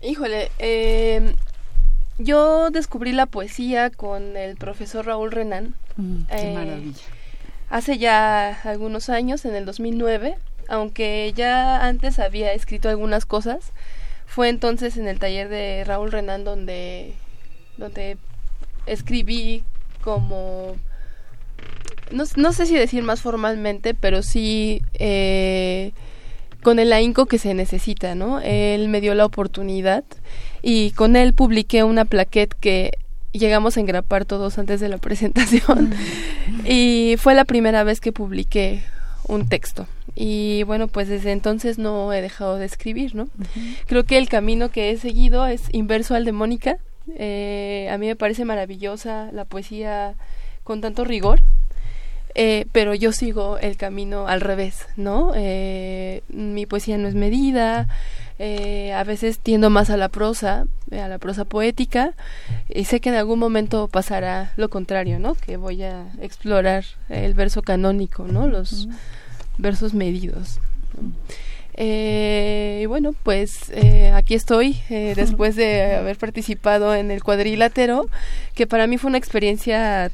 [0.02, 1.34] Híjole, eh,
[2.18, 5.74] yo descubrí la poesía con el profesor Raúl Renan.
[5.96, 7.02] Mm, qué eh, maravilla.
[7.70, 10.36] Hace ya algunos años, en el 2009,
[10.68, 13.72] aunque ya antes había escrito algunas cosas,
[14.26, 17.14] fue entonces en el taller de Raúl Renan donde,
[17.78, 18.18] donde
[18.86, 19.64] escribí
[20.02, 20.76] como,
[22.12, 25.92] no, no sé si decir más formalmente, pero sí eh,
[26.62, 28.40] con el ahínco que se necesita, ¿no?
[28.40, 30.04] Él me dio la oportunidad
[30.62, 32.98] y con él publiqué una plaquette que
[33.32, 35.94] llegamos a engrapar todos antes de la presentación
[36.66, 38.82] y fue la primera vez que publiqué
[39.26, 39.86] un texto.
[40.14, 43.28] Y bueno pues desde entonces no he dejado de escribir no
[43.86, 46.78] creo que el camino que he seguido es inverso al de Mónica.
[47.16, 50.14] Eh, a mí me parece maravillosa la poesía
[50.62, 51.40] con tanto rigor
[52.34, 57.88] eh, pero yo sigo el camino al revés no eh, mi poesía no es medida
[58.38, 62.14] a veces tiendo más a la prosa a la prosa poética
[62.68, 67.34] y sé que en algún momento pasará lo contrario no que voy a explorar el
[67.34, 68.88] verso canónico no los
[69.58, 70.60] versos medidos.
[71.80, 78.08] Eh, y bueno, pues eh, aquí estoy eh, después de haber participado en el cuadrilátero,
[78.54, 80.10] que para mí fue una experiencia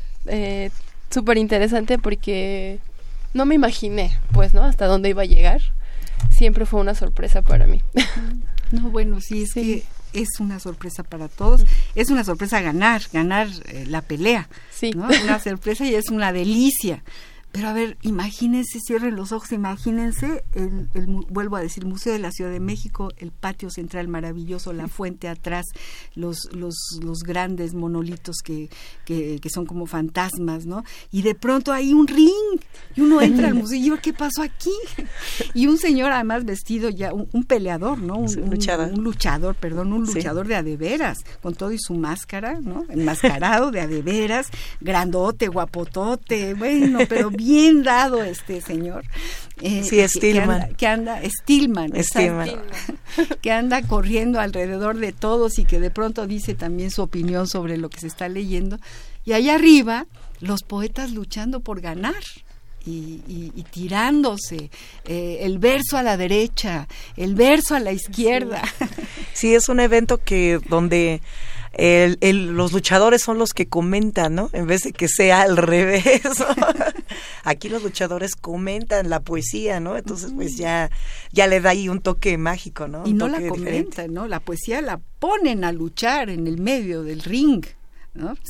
[1.11, 2.79] súper interesante porque
[3.33, 4.63] no me imaginé, pues, ¿no?
[4.63, 5.61] Hasta dónde iba a llegar.
[6.31, 7.83] Siempre fue una sorpresa para mí.
[8.73, 11.65] No, bueno, sí, es que es una sorpresa para todos.
[11.95, 13.49] Es una sorpresa ganar, ganar
[13.87, 14.49] la pelea.
[14.71, 14.91] Sí.
[14.93, 15.07] ¿no?
[15.07, 17.03] Una sorpresa y es una delicia.
[17.55, 22.19] Pero a ver, imagínense, cierren los ojos, imagínense, el, el, vuelvo a decir, Museo de
[22.19, 25.65] la Ciudad de México, el patio central maravilloso, la fuente atrás,
[26.17, 28.71] los, los, los grandes monolitos que,
[29.05, 30.83] que, que son como fantasmas, ¿no?
[31.13, 32.61] Y de pronto hay un ring,
[32.97, 34.75] y uno entra al museo y yo, ¿qué pasó aquí?
[35.55, 38.17] Y un señor además vestido ya, un, peleador, ¿no?
[38.17, 38.91] Un, luchador.
[38.93, 42.85] un, luchador, perdón, un luchador de adeveras, con todo y su máscara, ¿no?
[42.89, 44.49] Enmascarado de adeveras,
[44.81, 49.05] grandote, guapotote, bueno, pero bien bien dado este señor.
[49.61, 50.75] Eh, sí, Stillman.
[50.75, 51.93] Que anda, Stillman,
[53.43, 57.77] que anda corriendo alrededor de todos y que de pronto dice también su opinión sobre
[57.77, 58.79] lo que se está leyendo.
[59.25, 60.07] Y allá arriba,
[60.41, 62.23] los poetas luchando por ganar.
[62.87, 64.71] Y, tirándose,
[65.07, 68.63] eh, el verso a la derecha, el verso a la izquierda.
[69.33, 71.23] sí es un evento que donde
[71.77, 74.51] el, los luchadores son los que comentan, ¿no?
[74.53, 76.05] En vez de que sea al revés.
[77.45, 79.97] Aquí los luchadores comentan la poesía, ¿no?
[79.97, 80.91] Entonces, pues ya,
[81.33, 83.03] ya le da ahí un toque mágico, ¿no?
[83.07, 84.27] Y no la comentan, ¿no?
[84.27, 87.65] La poesía la ponen a luchar en el medio del ring.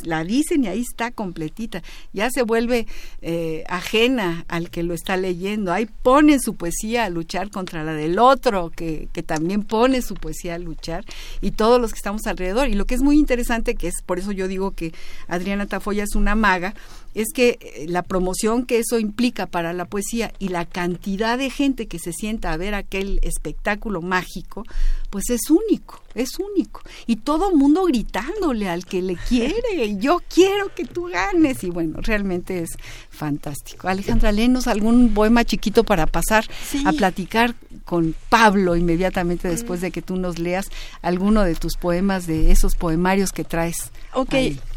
[0.05, 1.83] La dicen y ahí está completita.
[2.12, 2.87] Ya se vuelve
[3.22, 5.72] eh, ajena al que lo está leyendo.
[5.72, 10.14] Ahí pone su poesía a luchar contra la del otro, que, que también pone su
[10.14, 11.05] poesía a luchar,
[11.40, 12.68] y todos los que estamos alrededor.
[12.68, 14.92] Y lo que es muy interesante, que es por eso yo digo que
[15.29, 16.74] Adriana Tafoya es una maga,
[17.14, 21.50] es que eh, la promoción que eso implica para la poesía y la cantidad de
[21.50, 24.64] gente que se sienta a ver aquel espectáculo mágico,
[25.11, 26.83] pues es único, es único.
[27.07, 31.62] Y todo el mundo gritándole al que le quiere, yo quiero que tú ganes.
[31.64, 32.70] Y bueno, realmente es
[33.11, 33.88] fantástico.
[33.88, 36.44] Alejandra, léenos algún poema chiquito para pasar
[36.85, 40.66] a platicar con Pablo inmediatamente después de que tú nos leas
[41.03, 43.90] alguno de tus poemas, de esos poemarios que traes.
[44.14, 44.35] Ok.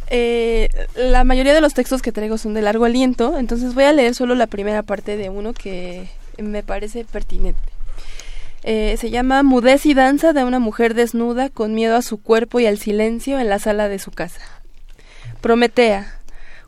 [0.09, 3.93] Eh, la mayoría de los textos que traigo son de largo aliento, entonces voy a
[3.93, 7.59] leer solo la primera parte de uno que me parece pertinente.
[8.63, 12.59] Eh, se llama Mudez y danza de una mujer desnuda con miedo a su cuerpo
[12.59, 14.41] y al silencio en la sala de su casa.
[15.41, 16.19] Prometea,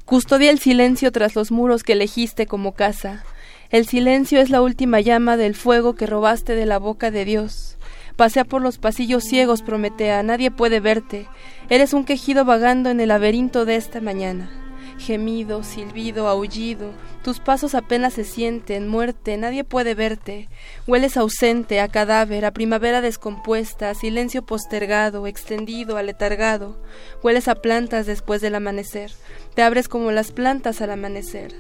[0.06, 3.24] custodia el silencio tras los muros que elegiste como casa.
[3.70, 7.78] El silencio es la última llama del fuego que robaste de la boca de Dios.
[8.20, 11.26] Pasea por los pasillos ciegos, Prometea, nadie puede verte.
[11.70, 14.50] Eres un quejido vagando en el laberinto de esta mañana.
[14.98, 16.92] Gemido, silbido, aullido,
[17.24, 20.50] tus pasos apenas se sienten, muerte, nadie puede verte.
[20.86, 26.84] Hueles ausente, a cadáver, a primavera descompuesta, a silencio postergado, extendido, aletargado.
[27.24, 29.12] Hueles a plantas después del amanecer.
[29.54, 31.56] Te abres como las plantas al amanecer.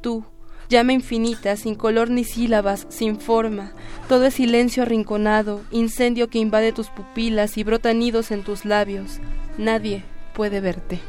[0.00, 0.24] Tú,
[0.68, 3.72] llama infinita, sin color ni sílabas, sin forma.
[4.08, 9.20] Todo es silencio arrinconado, incendio que invade tus pupilas y brota nidos en tus labios.
[9.56, 10.04] nadie
[10.34, 11.00] puede verte.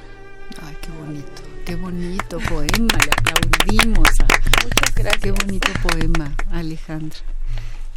[0.66, 4.10] Ay, qué bonito, qué bonito poema, le aplaudimos.
[4.64, 5.22] Muchas gracias.
[5.22, 7.20] Qué bonito poema, Alejandra.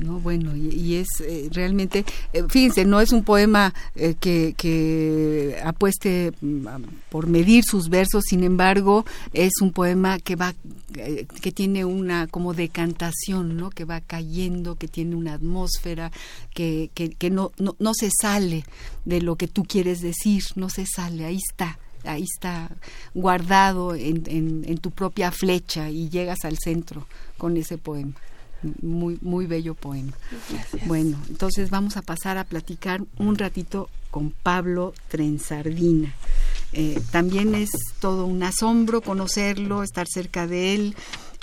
[0.03, 5.61] No, bueno, y, es eh, realmente, eh, fíjense, no es un poema eh, que, que,
[5.65, 6.67] apueste mm,
[7.09, 10.55] por medir sus versos, sin embargo, es un poema que va,
[11.41, 13.71] que tiene una como decantación, ¿no?
[13.71, 16.11] Que va cayendo, que tiene una atmósfera,
[16.53, 18.65] que, que, no, no, no se sale
[19.05, 22.69] de lo que tú quieres decir, no se sale, ahí está ahí está
[23.15, 27.07] guardado en, en, tu propia flecha y llegas al centro
[27.39, 28.15] con ese poema
[28.81, 30.13] muy, muy bello poema.
[30.87, 36.15] Bueno, entonces vamos a pasar a platicar un ratito con Pablo Trenzardina.
[36.73, 37.71] Eh, también es
[38.01, 40.97] todo un asombro conocerlo, estar cerca de él.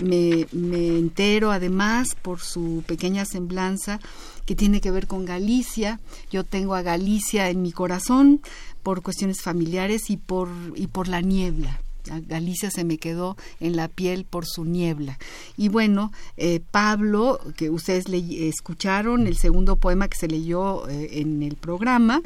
[0.03, 3.99] Me, me, entero además por su pequeña semblanza
[4.45, 5.99] que tiene que ver con Galicia.
[6.32, 8.41] Yo tengo a Galicia en mi corazón
[8.82, 11.82] por cuestiones familiares y por, y por la niebla.
[12.10, 15.17] Galicia se me quedó en la piel por su niebla.
[15.58, 21.19] Y bueno, eh, Pablo, que ustedes le escucharon, el segundo poema que se leyó eh,
[21.19, 22.22] en el programa,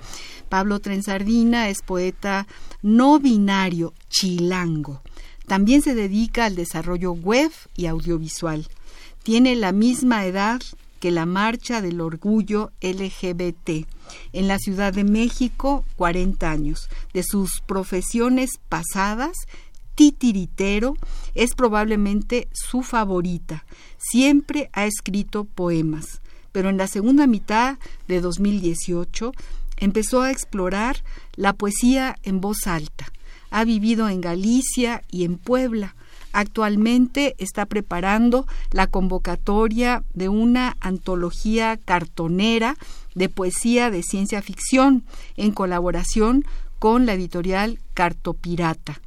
[0.49, 2.47] Pablo Trenzardina es poeta
[2.81, 5.01] no binario, chilango.
[5.47, 8.67] También se dedica al desarrollo web y audiovisual.
[9.23, 10.61] Tiene la misma edad
[11.03, 13.85] que la Marcha del Orgullo LGBT.
[14.31, 16.87] En la Ciudad de México, 40 años.
[17.13, 19.35] De sus profesiones pasadas,
[19.95, 20.95] titiritero
[21.35, 23.65] es probablemente su favorita.
[23.97, 27.77] Siempre ha escrito poemas, pero en la segunda mitad
[28.07, 29.31] de 2018
[29.77, 30.97] empezó a explorar
[31.35, 33.11] la poesía en voz alta.
[33.49, 35.95] Ha vivido en Galicia y en Puebla.
[36.31, 42.75] Actualmente está preparando la convocatoria de una antología cartonera
[43.13, 45.03] de poesía de ciencia ficción
[45.37, 46.43] en colaboración
[46.79, 48.99] con la editorial Cartopirata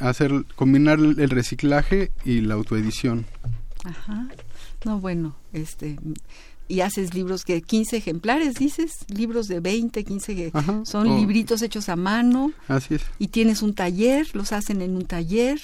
[0.00, 3.26] hacer combinar el reciclaje y la autoedición.
[3.84, 4.28] Ajá.
[4.84, 5.96] No, bueno, este
[6.68, 10.52] y haces libros que 15 ejemplares, dices, libros de 20, 15
[10.84, 12.52] son libritos hechos a mano.
[12.68, 13.02] Así es.
[13.18, 15.58] Y tienes un taller, los hacen en un taller.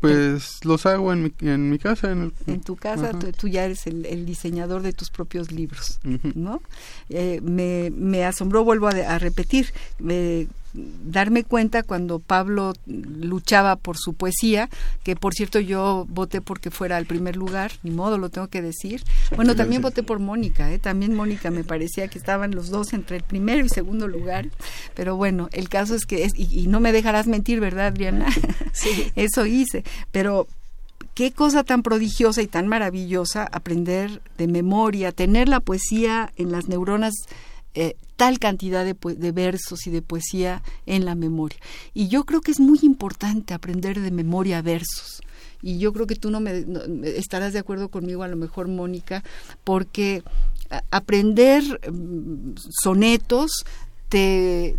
[0.00, 2.12] Pues los hago en mi, en mi casa.
[2.12, 5.98] En, tu casa, tú, ya eres el, diseñador de tus propios libros,
[6.34, 6.60] ¿no?
[7.08, 13.96] Eh, me, me asombró, vuelvo a, a repetir, me darme cuenta cuando Pablo luchaba por
[13.96, 14.68] su poesía,
[15.04, 18.60] que por cierto yo voté porque fuera al primer lugar, ni modo, lo tengo que
[18.60, 19.02] decir.
[19.36, 20.78] Bueno, también voté por Mónica, ¿eh?
[20.78, 24.48] también Mónica me parecía que estaban los dos entre el primero y segundo lugar,
[24.94, 28.26] pero bueno, el caso es que, es, y, no me dejarás mentir, ¿verdad, Adriana?
[28.72, 29.12] Sí.
[29.16, 30.48] Eso hice, pero
[31.14, 36.68] qué cosa tan prodigiosa y tan maravillosa aprender de memoria, tener la poesía en las
[36.68, 37.14] neuronas
[37.74, 41.58] eh, tal cantidad de, de, versos y de poesía en la memoria.
[41.92, 45.20] Y yo creo que es muy importante aprender de memoria versos.
[45.62, 46.64] Y yo creo que tú no me
[47.16, 49.24] estarás de acuerdo conmigo, a lo mejor, Mónica,
[49.64, 50.22] porque
[50.90, 53.64] aprender mm, sonetos
[54.08, 54.76] te,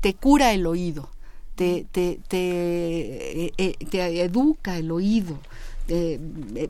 [0.00, 1.10] te cura el oído,
[1.54, 5.38] te, te, te, eh, te educa el oído
[5.88, 6.18] eh,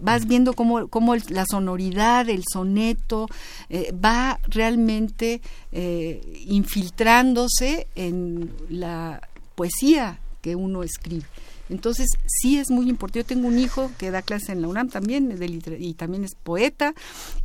[0.00, 3.28] vas viendo cómo, cómo, la sonoridad, el soneto,
[3.68, 5.40] eh, va realmente
[5.72, 11.26] eh, infiltrándose en la poesía que uno escribe.
[11.70, 13.20] Entonces, sí es muy importante.
[13.20, 15.36] Yo tengo un hijo que da clases en la UNAM también,
[15.78, 16.94] y también es poeta,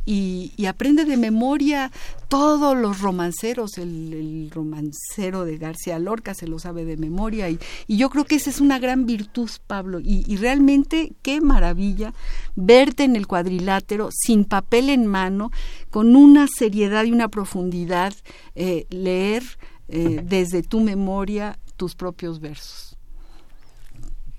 [0.04, 1.90] y, aprende de memoria
[2.28, 3.78] todos los romanceros.
[3.78, 8.50] El, romancero de García Lorca se lo sabe de memoria, y, yo creo que esa
[8.50, 10.00] es una gran virtud, Pablo.
[10.00, 12.12] Y, realmente, qué maravilla
[12.56, 15.50] verte en el cuadrilátero, sin papel en mano,
[15.90, 18.12] con una seriedad y una profundidad,
[18.54, 19.42] eh, leer
[19.88, 22.89] eh, desde tu memoria tus propios versos.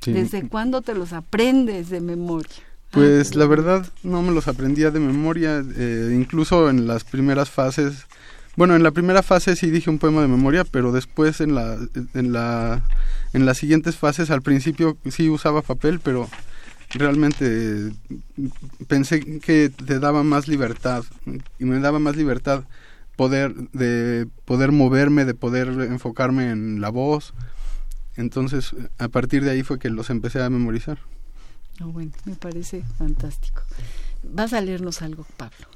[0.05, 2.49] ¿Desde cuándo te los aprendes de memoria?
[2.91, 8.05] Pues la verdad no me los aprendía de memoria, eh, incluso en las primeras fases.
[8.57, 11.77] Bueno, en la primera fase sí dije un poema de memoria, pero después en la,
[12.13, 12.83] en la,
[13.31, 16.29] en las siguientes fases, al principio sí usaba papel, pero
[16.93, 17.93] realmente
[18.87, 21.05] pensé que te daba más libertad
[21.59, 22.65] y me daba más libertad
[23.15, 27.33] poder de poder moverme, de poder enfocarme en la voz.
[28.18, 30.99] Entonces, a partir de ahí fue que los empecé a memorizar.
[31.80, 33.62] Ah, bueno, me parece fantástico.
[34.24, 35.68] Vas a leernos algo, Pablo.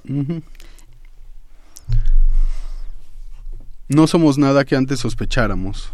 [3.87, 5.91] No somos nada que antes sospecháramos.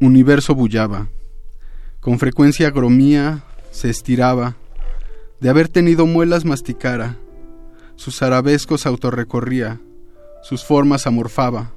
[0.00, 1.08] Universo bullaba.
[2.00, 4.56] Con frecuencia gromía, se estiraba.
[5.40, 7.16] De haber tenido muelas masticara.
[7.96, 9.80] Sus arabescos autorrecorría.
[10.42, 11.72] Sus formas amorfaba.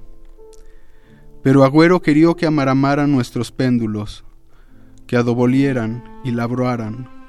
[1.43, 4.23] Pero Agüero quería que amaramaran nuestros péndulos,
[5.07, 7.21] que adobolieran y labroaran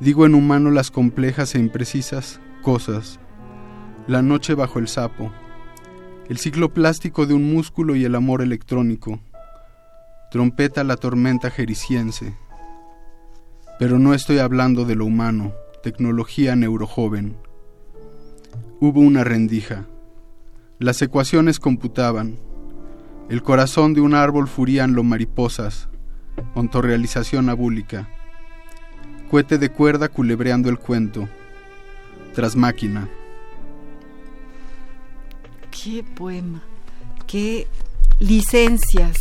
[0.00, 3.20] Digo en humano las complejas e imprecisas cosas.
[4.08, 5.32] La noche bajo el sapo.
[6.28, 9.20] El ciclo plástico de un músculo y el amor electrónico.
[10.30, 12.34] Trompeta la tormenta jericiense.
[13.78, 15.52] Pero no estoy hablando de lo humano,
[15.82, 17.36] tecnología neurojoven.
[18.80, 19.86] Hubo una rendija.
[20.80, 22.36] Las ecuaciones computaban.
[23.28, 25.88] El corazón de un árbol furían lo mariposas.
[26.54, 28.08] Ontorrealización abúlica
[29.34, 31.28] cohete de cuerda culebreando el cuento.
[32.34, 33.08] Tras máquina.
[35.72, 36.62] Qué poema,
[37.26, 37.66] qué
[38.20, 39.16] licencias.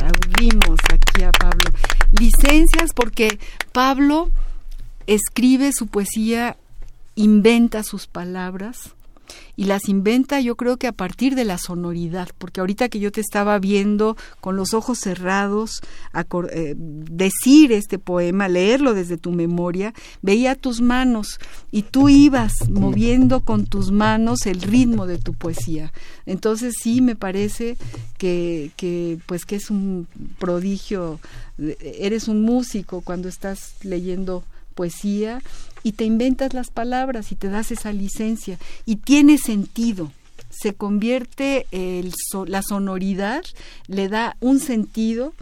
[0.00, 1.70] Abrimos aquí a Pablo.
[2.18, 3.38] Licencias porque
[3.72, 4.30] Pablo
[5.06, 6.56] escribe su poesía,
[7.14, 8.94] inventa sus palabras
[9.56, 13.10] y las inventa yo creo que a partir de la sonoridad, porque ahorita que yo
[13.10, 15.80] te estaba viendo con los ojos cerrados
[16.52, 21.38] eh, decir este poema, leerlo desde tu memoria, veía tus manos
[21.70, 25.92] y tú ibas moviendo con tus manos el ritmo de tu poesía.
[26.26, 27.76] Entonces sí me parece
[28.16, 30.06] que, que pues que es un
[30.38, 31.20] prodigio,
[31.58, 34.44] eres un músico cuando estás leyendo
[34.78, 35.42] poesía
[35.82, 38.58] y te inventas las palabras y te das esa licencia.
[38.86, 40.12] Y tiene sentido.
[40.50, 42.12] Se convierte el
[42.46, 43.42] la sonoridad
[43.88, 45.32] le da un sentido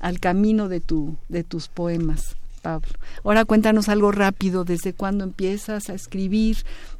[0.00, 2.88] al camino de tu de tus poemas Pablo.
[3.22, 6.56] Ahora cuéntanos algo rápido desde cuándo empiezas a escribir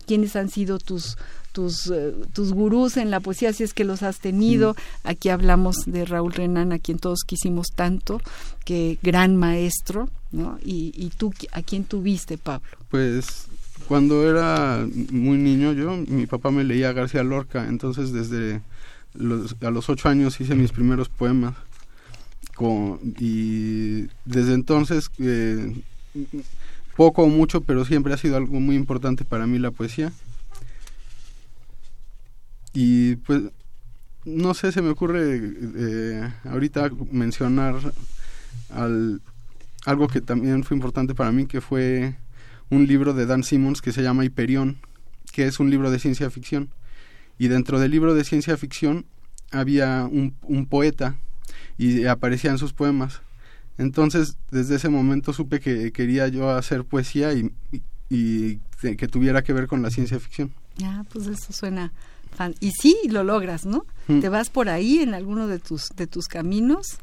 [0.06, 1.16] quiénes han sido tus
[1.56, 4.74] tus, eh, tus gurús en la poesía, si es que los has tenido.
[4.74, 4.76] Mm.
[5.04, 8.20] Aquí hablamos de Raúl Renan, a quien todos quisimos tanto,
[8.66, 10.58] que gran maestro, ¿no?
[10.62, 12.66] Y, y tú, ¿a quién tuviste, Pablo?
[12.90, 13.48] Pues
[13.88, 18.60] cuando era muy niño yo, mi papá me leía García Lorca, entonces desde
[19.62, 21.54] a los ocho años hice mis primeros poemas.
[22.54, 25.82] Con, y desde entonces, eh,
[26.96, 30.12] poco o mucho, pero siempre ha sido algo muy importante para mí la poesía.
[32.72, 33.42] Y pues,
[34.24, 35.40] no sé, se me ocurre
[35.76, 37.76] eh, ahorita mencionar
[38.70, 39.20] al,
[39.86, 42.16] algo que también fue importante para mí, que fue
[42.70, 44.78] un libro de Dan Simmons que se llama Hiperión,
[45.32, 46.70] que es un libro de ciencia ficción.
[47.38, 49.06] Y dentro del libro de ciencia ficción
[49.50, 51.16] había un, un poeta
[51.78, 53.22] y aparecían sus poemas.
[53.78, 57.52] Entonces, desde ese momento supe que quería yo hacer poesía y,
[58.10, 60.52] y, que tuviera que ver con la ciencia ficción.
[60.76, 61.92] Ya, pues eso suena
[62.60, 63.86] y sí, lo logras, ¿no?
[64.08, 64.20] Mm.
[64.20, 66.98] Te vas por ahí en alguno de tus, de tus caminos.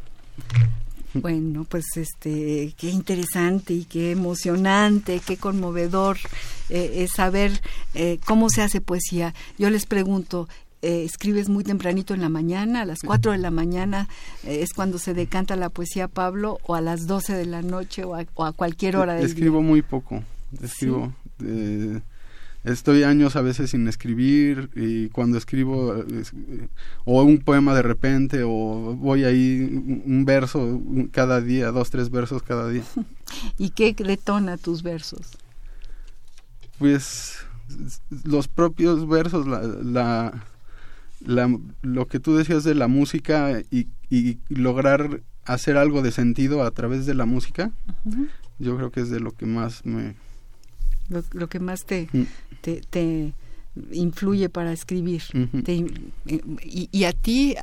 [1.13, 6.17] Bueno, pues este, qué interesante y qué emocionante, qué conmovedor
[6.69, 7.51] eh, es saber
[7.93, 9.33] eh, cómo se hace poesía.
[9.57, 10.47] Yo les pregunto,
[10.81, 14.09] eh, escribes muy tempranito en la mañana, a las 4 de la mañana
[14.43, 18.15] es cuando se decanta la poesía Pablo, o a las 12 de la noche o
[18.15, 20.23] a, cualquier hora del Escribo muy poco,
[20.61, 21.13] escribo
[22.63, 26.03] estoy años a veces sin escribir y cuando escribo
[27.05, 29.59] o un poema de repente o voy ahí
[30.05, 32.83] un verso cada día, dos, tres versos cada día.
[33.57, 35.37] ¿Y qué detona tus versos?
[36.79, 37.37] Pues
[38.23, 40.33] los propios versos, la,
[41.21, 46.63] la, lo que tú decías de la música y, y, lograr hacer algo de sentido
[46.63, 47.71] a través de la música,
[48.59, 50.15] yo creo que es de lo que más me,
[51.09, 52.23] lo, que más te, mm.
[52.61, 53.33] te, te,
[53.91, 55.23] influye para escribir.
[55.65, 55.85] Eh,
[56.63, 57.55] y, a ti,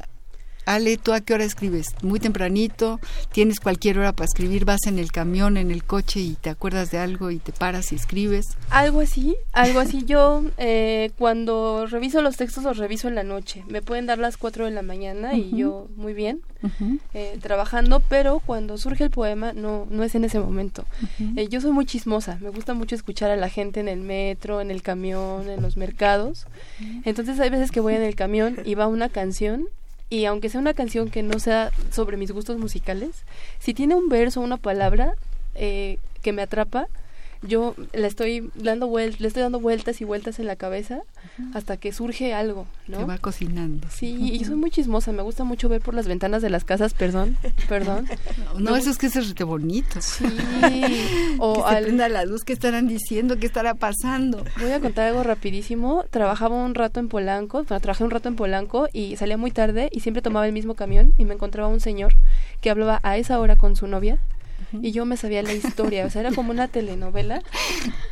[0.70, 1.96] Ale, ¿tú a qué hora escribes?
[2.00, 3.00] Muy tempranito,
[3.32, 6.92] tienes cualquier hora para escribir, vas en el camión, en el coche y te acuerdas
[6.92, 8.56] de algo y te paras y escribes.
[8.70, 10.04] Algo así, algo así.
[10.04, 13.64] Yo eh, cuando reviso los textos los reviso en la noche.
[13.66, 16.40] Me pueden dar las 4 de la mañana y yo muy bien
[17.14, 20.84] eh, trabajando, pero cuando surge el poema no, no es en ese momento.
[21.34, 24.60] Eh, yo soy muy chismosa, me gusta mucho escuchar a la gente en el metro,
[24.60, 26.46] en el camión, en los mercados.
[27.04, 29.66] Entonces hay veces que voy en el camión y va una canción
[30.10, 33.24] y aunque sea una canción que no sea sobre mis gustos musicales,
[33.60, 35.14] si tiene un verso, una palabra
[35.54, 36.88] eh, que me atrapa,
[37.42, 41.02] yo la estoy dando vueltas, le estoy dando vueltas y vueltas en la cabeza
[41.54, 42.98] hasta que surge algo, ¿no?
[42.98, 43.88] Se va cocinando.
[43.90, 46.92] Sí, y soy muy chismosa, me gusta mucho ver por las ventanas de las casas,
[46.92, 47.36] perdón,
[47.68, 48.06] perdón.
[48.58, 50.00] No, eso es que es rete bonito.
[50.00, 50.24] Sí.
[51.38, 53.38] o que se prenda la luz, ¿qué estarán diciendo?
[53.38, 54.44] ¿Qué estará pasando?
[54.60, 56.04] Voy a contar algo rapidísimo.
[56.10, 59.88] Trabajaba un rato en Polanco, bueno, trabajé un rato en Polanco y salía muy tarde
[59.92, 62.14] y siempre tomaba el mismo camión y me encontraba un señor
[62.60, 64.18] que hablaba a esa hora con su novia
[64.72, 67.42] y yo me sabía la historia, o sea, era como una telenovela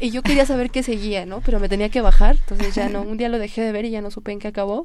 [0.01, 1.41] y yo quería saber qué seguía, ¿no?
[1.41, 3.91] Pero me tenía que bajar, entonces ya no, un día lo dejé de ver y
[3.91, 4.85] ya no supe en qué acabó,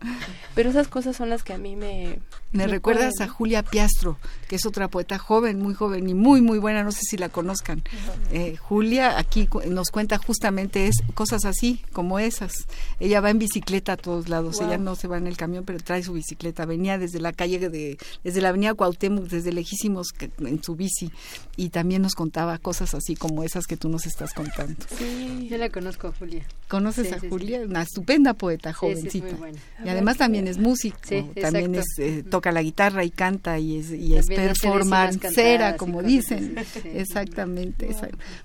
[0.56, 2.20] pero esas cosas son las que a mí me...
[2.54, 6.60] Me, recuerdas a Julia Piastro, que es otra poeta joven, muy joven y muy, muy
[6.60, 7.84] buena, no sé si la conozcan.
[8.32, 12.54] Eh, Julia aquí nos cuenta justamente es, cosas así, como esas.
[12.99, 15.80] Ella va en bicicleta a todos lados, ella no se va en el camión, pero
[15.80, 20.08] trae su bicicleta, venía desde la calle de, desde la avenida Cuauhtémoc, desde lejísimos
[20.39, 21.12] en su bici
[21.58, 24.76] y también nos contaba cosas así como esas que tú nos estás contando.
[24.97, 26.45] Sí, yo la conozco, Julia.
[26.68, 27.62] ¿Conoces a Julia?
[27.62, 29.36] Una estupenda poeta, jovencita.
[29.84, 30.97] Y además también es músico,
[31.41, 36.56] también es, eh, toca la guitarra y canta y es, y es performancera, como dicen.
[36.94, 37.96] Exactamente.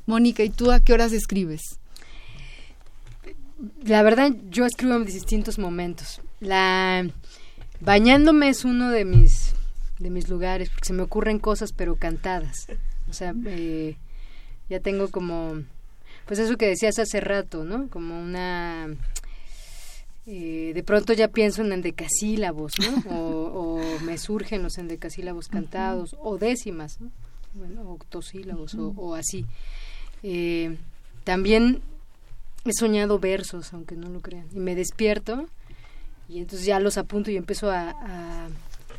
[0.07, 1.80] Mónica, ¿y tú a qué horas escribes?
[3.82, 6.20] La verdad, yo escribo en distintos momentos.
[6.38, 7.11] La
[7.80, 9.55] bañándome es uno de mis
[9.99, 12.68] de mis lugares porque se me ocurren cosas pero cantadas.
[13.11, 13.96] O sea, eh,
[14.70, 15.62] ya tengo como,
[16.26, 17.88] pues eso que decías hace rato, ¿no?
[17.88, 18.94] Como una...
[20.31, 23.03] Eh, de pronto ya pienso en endecasílabos, ¿no?
[23.11, 27.11] O, me surgen los endecasílabos cantados, o décimas, ¿no?
[27.55, 29.47] Bueno, octosílabos, o, así.
[30.22, 30.76] Eh,
[31.24, 31.81] también
[32.64, 35.47] he soñado versos, aunque no lo crean, y me despierto
[36.29, 38.49] y entonces ya los apunto y empiezo a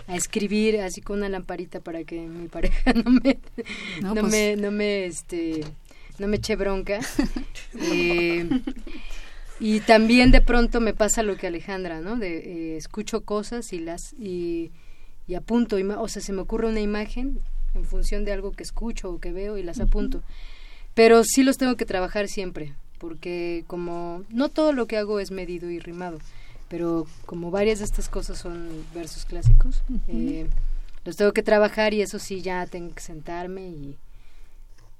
[0.09, 3.37] a escribir así con una lamparita para que mi pareja no me
[4.01, 5.63] no, pues me no me este
[6.17, 6.99] no me eche bronca
[7.79, 8.49] eh,
[9.59, 13.79] y también de pronto me pasa lo que Alejandra no de eh, escucho cosas y
[13.79, 14.71] las y,
[15.27, 17.39] y apunto o sea se me ocurre una imagen
[17.75, 20.23] en función de algo que escucho o que veo y las apunto.
[20.95, 25.31] Pero sí los tengo que trabajar siempre porque como no todo lo que hago es
[25.31, 26.19] medido y rimado
[26.69, 30.47] pero como varias de estas cosas son versos clásicos, eh,
[31.03, 33.97] los tengo que trabajar y eso sí ya tengo que sentarme y,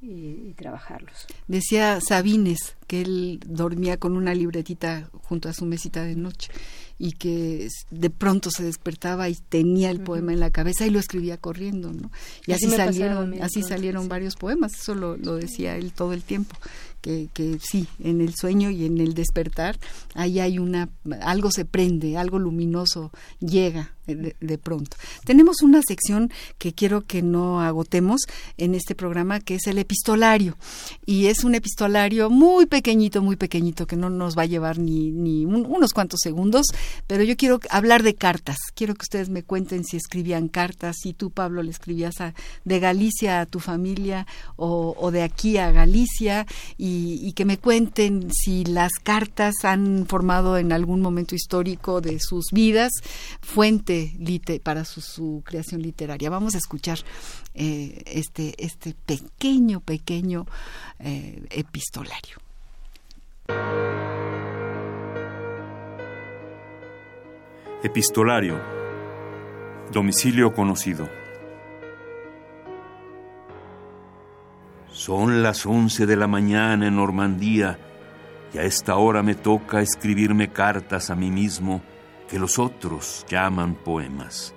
[0.02, 1.28] y, trabajarlos.
[1.48, 6.52] Decía Sabines que él dormía con una libretita junto a su mesita de noche
[7.00, 11.00] y que de pronto se despertaba y tenía el poema en la cabeza y lo
[11.00, 12.12] escribía corriendo, ¿no?
[12.46, 16.56] Y así, salieron, así salieron varios poemas, eso lo, lo decía él todo el tiempo
[17.02, 19.80] que, que sí, en el sueño y en el despertar,
[20.14, 20.90] ahí hay una,
[21.22, 24.98] algo se prende, algo luminoso llega de, pronto.
[25.24, 28.22] Tenemos una sección que quiero que no agotemos
[28.58, 30.58] en este programa, que es el epistolario.
[31.06, 35.12] Y es un epistolario muy pequeñito, muy pequeñito, que no nos va a llevar ni,
[35.12, 36.68] ni unos cuantos segundos,
[37.08, 38.58] pero yo quiero hablar de cartas.
[38.74, 42.34] Quiero que ustedes me cuenten si escribían cartas, si tú, Pablo, le escribías a,
[42.66, 46.46] de Galicia a tu familia o, o de aquí a Galicia
[46.78, 52.48] y, que me cuenten si las cartas han formado en algún momento histórico de sus
[52.52, 52.92] vidas
[53.42, 54.18] fuente
[54.64, 56.30] para su, creación literaria.
[56.30, 57.00] Vamos a escuchar
[57.54, 60.46] eh, este, este pequeño, pequeño
[61.00, 62.38] eh, epistolario.
[67.82, 68.60] Epistolario.
[69.90, 71.08] Domicilio conocido.
[74.92, 77.80] Son las once de la mañana en Normandía
[78.54, 81.82] y a esta hora me toca escribirme cartas a mí mismo
[82.30, 84.54] que los otros llaman poemas.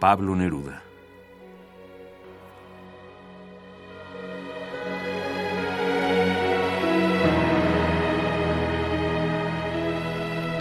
[0.00, 0.82] Pablo Neruda.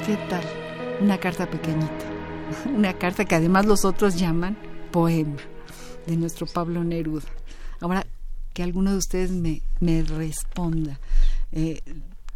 [0.06, 0.61] ¿Qué tal?
[1.02, 2.06] Una carta pequeñita.
[2.66, 4.58] Una carta que además los otros llaman
[4.91, 5.38] poema
[6.06, 7.28] de nuestro Pablo Neruda.
[7.80, 8.06] Ahora,
[8.54, 10.99] que alguno de ustedes me, me responda.
[11.52, 11.82] Eh,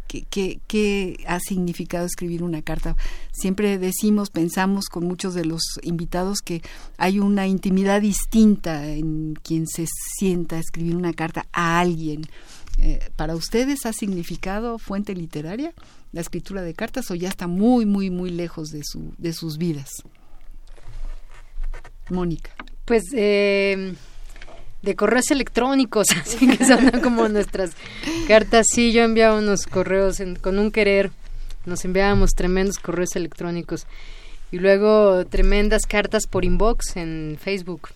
[0.06, 2.96] ¿qué, ha significado escribir una carta?
[3.32, 6.62] Siempre decimos, pensamos con muchos de los invitados que
[6.96, 9.86] hay una intimidad distinta en quien se
[10.16, 12.26] sienta a escribir una carta a alguien.
[12.78, 15.72] Eh, ¿Para ustedes ha significado fuente literaria
[16.12, 19.58] la escritura de cartas o ya está muy, muy, muy lejos de, su, de sus
[19.58, 19.90] vidas?
[22.10, 22.50] Mónica.
[22.84, 23.94] Pues eh,
[24.82, 27.72] de correos electrónicos, así que son como nuestras
[28.28, 28.66] cartas.
[28.72, 31.10] Sí, yo enviaba unos correos con un querer,
[31.64, 33.86] nos enviábamos tremendos correos electrónicos
[34.52, 37.88] y luego tremendas cartas por inbox en Facebook.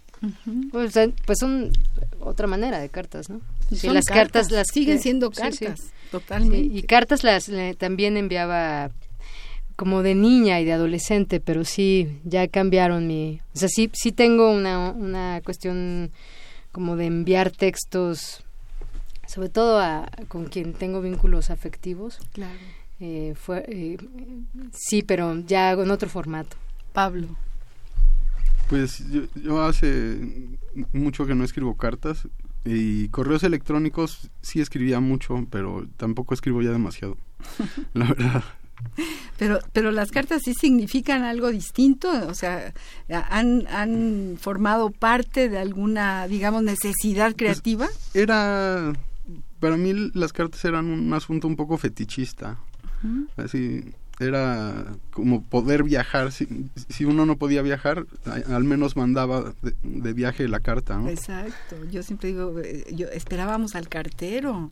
[0.71, 0.95] Pues,
[1.25, 1.73] pues, son
[2.21, 3.41] otra manera de cartas, ¿no?
[3.73, 6.59] Sí, las cartas, las siguen siendo cartas, totalmente.
[6.59, 8.91] y cartas las también enviaba
[9.81, 13.41] como de niña y de adolescente, pero sí, ya cambiaron mi...
[13.55, 16.11] O sea, sí, sí tengo una, una cuestión
[16.71, 18.45] como de enviar textos,
[19.27, 22.18] sobre todo a, con quien tengo vínculos afectivos.
[22.35, 22.59] Claro.
[23.01, 23.97] Eh, fue, eh,
[24.75, 26.59] sí, pero ya en otro formato.
[26.93, 27.29] Pablo.
[28.71, 30.16] Pues yo, yo hace
[30.93, 32.29] mucho que no escribo cartas
[32.64, 37.16] y correos electrónicos sí escribía mucho, pero tampoco escribo ya demasiado.
[37.95, 38.45] La verdad.
[39.39, 42.73] Pero, pero las cartas sí significan algo distinto, o sea,
[43.11, 47.89] han, han formado parte de alguna, digamos, necesidad pues, creativa.
[48.14, 48.93] era,
[49.59, 52.59] para mí las cartas eran un asunto un poco fetichista,
[53.37, 60.12] así, era como poder viajar, si, si, uno no podía viajar, al menos mandaba de,
[60.12, 60.97] viaje la carta.
[60.97, 61.09] ¿no?
[61.09, 64.71] Exacto, yo siempre digo, eh, yo esperábamos al cartero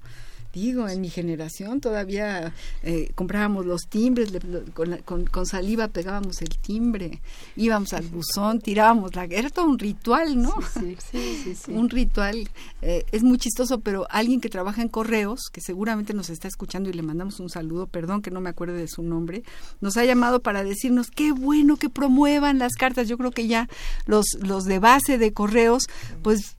[0.52, 4.32] digo, en mi generación todavía eh, comprábamos los timbres,
[4.74, 7.20] con, saliva pegábamos el timbre,
[7.56, 9.24] íbamos al buzón, tirábamos la...
[9.24, 10.54] Era todo un ritual, ¿no?
[10.78, 11.72] Sí, sí, sí.
[11.72, 12.48] un ritual.
[12.82, 16.90] Eh, es muy chistoso, pero alguien que trabaja en correos, que seguramente nos está escuchando
[16.90, 19.42] y le mandamos un saludo, perdón que no me acuerde de su nombre,
[19.80, 23.08] nos ha llamado para decirnos qué bueno que promuevan las cartas.
[23.08, 23.68] Yo creo que ya
[24.06, 25.84] los, los de base de correos,
[26.22, 26.56] pues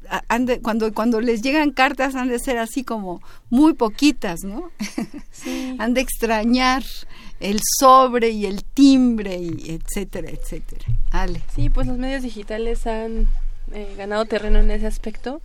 [0.61, 4.69] cuando, cuando les llegan cartas han de ser así como muy poquitas, ¿no?
[5.31, 5.75] Sí.
[5.79, 6.83] Han de extrañar
[7.39, 10.85] el sobre y el timbre y etcétera, etcétera.
[11.11, 11.41] Ale.
[11.55, 13.27] Sí, pues los medios digitales han
[13.71, 15.41] eh, ganado terreno en ese aspecto.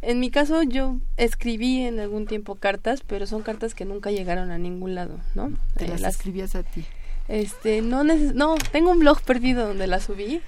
[0.00, 4.50] En mi caso yo escribí en algún tiempo cartas, pero son cartas que nunca llegaron
[4.50, 5.52] a ningún lado, ¿no?
[5.76, 6.84] Te eh, las escribías a ti.
[7.28, 10.40] Este, no no, tengo un blog perdido donde la subí.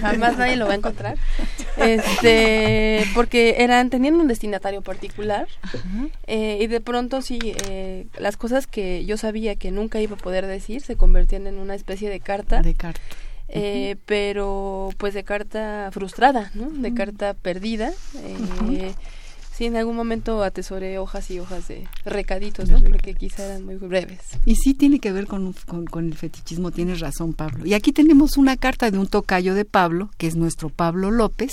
[0.00, 1.16] Jamás nadie lo va a encontrar.
[1.76, 5.48] Este, porque eran tenían un destinatario particular
[6.26, 10.18] eh, y de pronto sí eh, las cosas que yo sabía que nunca iba a
[10.18, 12.62] poder decir se convertían en una especie de carta.
[12.62, 13.00] De carta.
[13.48, 16.70] Eh, pero pues de carta frustrada, ¿no?
[16.70, 17.92] De carta perdida.
[19.56, 22.80] Sí, en algún momento atesoré hojas y hojas de recaditos, ¿no?
[22.80, 24.18] Porque quizá eran muy breves.
[24.44, 27.64] Y sí tiene que ver con, con, con, el fetichismo, tienes razón, Pablo.
[27.64, 31.52] Y aquí tenemos una carta de un tocayo de Pablo, que es nuestro Pablo López,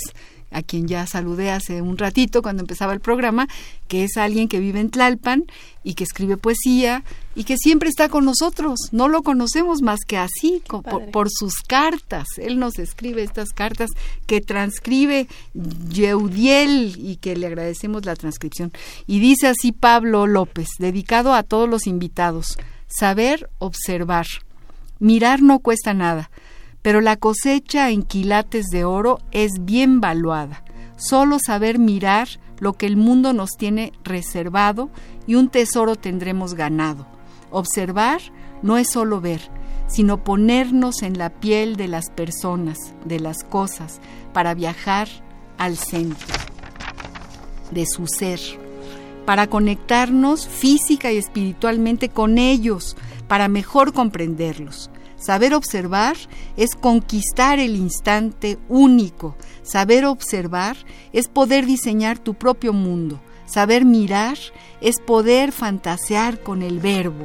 [0.52, 3.48] a quien ya saludé hace un ratito cuando empezaba el programa,
[3.88, 5.44] que es alguien que vive en Tlalpan
[5.82, 8.78] y que escribe poesía y que siempre está con nosotros.
[8.92, 10.62] No lo conocemos más que así,
[11.12, 12.26] por, sus cartas.
[12.38, 13.90] Él nos escribe estas cartas
[14.26, 18.72] que transcribe Yeudiel y que le agradecemos la transcripción.
[19.06, 24.26] Y dice así Pablo López, dedicado a todos los invitados, saber observar.
[24.98, 26.30] Mirar no cuesta nada
[26.82, 30.64] pero la cosecha en quilates de oro es bien valuada.
[30.96, 32.28] Solo saber mirar
[32.58, 34.90] lo que el mundo nos tiene reservado
[35.26, 37.06] y un tesoro tendremos ganado.
[37.50, 38.20] Observar
[38.62, 39.40] no es solo ver,
[39.88, 44.00] sino ponernos en la piel de las personas, de las cosas,
[44.32, 45.08] para viajar
[45.58, 46.34] al centro
[47.72, 48.40] de su ser,
[49.26, 52.96] para conectarnos física y espiritualmente con ellos,
[53.28, 54.91] para mejor comprenderlos.
[55.22, 56.16] Saber observar
[56.56, 59.36] es conquistar el instante único.
[59.62, 60.76] Saber observar
[61.12, 63.20] es poder diseñar tu propio mundo.
[63.46, 64.36] Saber mirar
[64.80, 67.24] es poder fantasear con el verbo.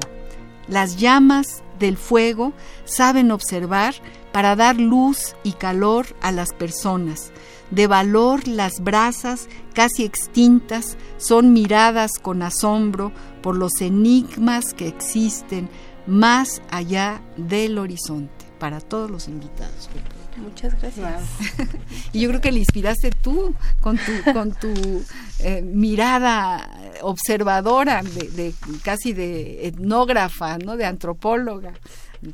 [0.67, 2.53] Las llamas del fuego
[2.85, 3.95] saben observar
[4.31, 7.31] para dar luz y calor a las personas.
[7.71, 15.69] De valor las brasas casi extintas son miradas con asombro por los enigmas que existen
[16.07, 19.89] más allá del horizonte para todos los invitados.
[20.37, 21.23] Muchas gracias.
[22.13, 25.03] y yo creo que le inspiraste tú con tu, con tu
[25.39, 26.69] eh, mirada
[27.01, 28.53] observadora, de,
[28.83, 30.77] casi de etnógrafa, ¿no?
[30.77, 31.73] de antropóloga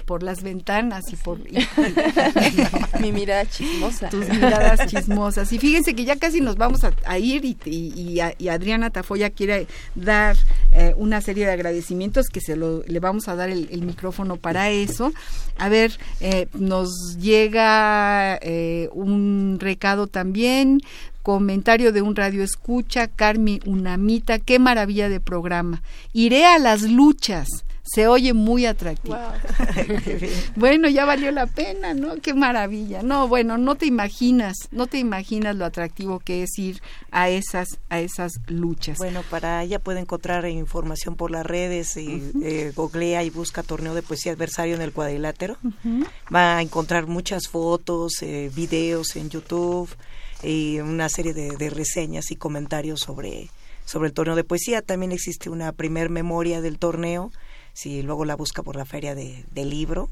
[0.05, 1.39] por las ventanas y por
[2.99, 7.45] mi mirada chismosa tus miradas chismosas y fíjense que ya casi nos vamos a, ir
[7.45, 10.35] y, y, Adriana Tafoya quiere dar
[10.71, 14.37] eh, una serie de agradecimientos que se lo, le vamos a dar el, el micrófono
[14.37, 15.13] para eso.
[15.57, 20.81] A ver, eh, nos llega eh, un recado también
[21.21, 25.81] comentario de un radio escucha, Carmi Unamita, qué maravilla de programa.
[26.11, 27.47] Iré a las luchas
[27.83, 29.17] se oye muy atractivo.
[30.55, 32.15] bueno, ya valió la pena, ¿no?
[32.21, 33.03] Qué maravilla.
[33.03, 36.81] No, bueno, no te imaginas, no te imaginas lo atractivo que es ir
[37.11, 38.97] a esas a esas luchas.
[38.97, 43.93] Bueno, para ella puede encontrar información por las redes y eh, googlea y busca torneo
[43.93, 45.57] de poesía adversario en el cuadrilátero.
[46.33, 49.89] Va a encontrar muchas fotos, eh, videos en YouTube
[50.41, 53.49] y una serie de, de reseñas y comentarios sobre
[53.85, 54.81] sobre el torneo de poesía.
[54.81, 57.31] También existe una primer memoria del torneo
[57.73, 60.09] si luego la busca por la feria de, libro,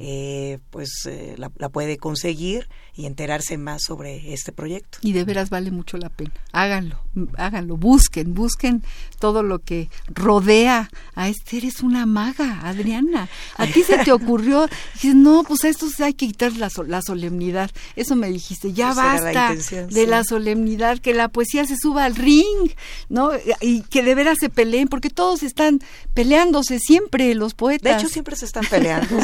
[0.00, 4.98] eh, pues eh, la, puede conseguir y enterarse más sobre este proyecto.
[5.02, 6.32] Y de veras vale mucho la pena.
[6.50, 6.98] Háganlo,
[7.36, 8.82] háganlo, busquen, busquen
[9.20, 11.58] todo lo que rodea a este.
[11.58, 13.28] Eres una maga, Adriana.
[13.56, 17.00] A ti se te ocurrió, dices, no, pues a esto hay que quitar la, la
[17.00, 17.70] solemnidad.
[17.94, 22.72] Eso me dijiste, ya basta de la solemnidad, que la poesía se suba al ring,
[23.08, 23.30] ¿no?
[23.60, 25.78] Y que de veras se peleen, porque todos están
[26.14, 27.92] peleándose siempre los poetas.
[27.92, 29.18] De hecho, siempre se están peleando,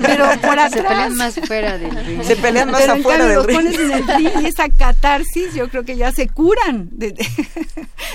[0.00, 0.70] Pero por atrás.
[0.70, 2.22] Se pelean más fuera del ring.
[2.22, 3.56] Se pelean más afuera del ring.
[3.56, 7.14] pones en el ring y esa catarsis, yo creo que ya se curan de,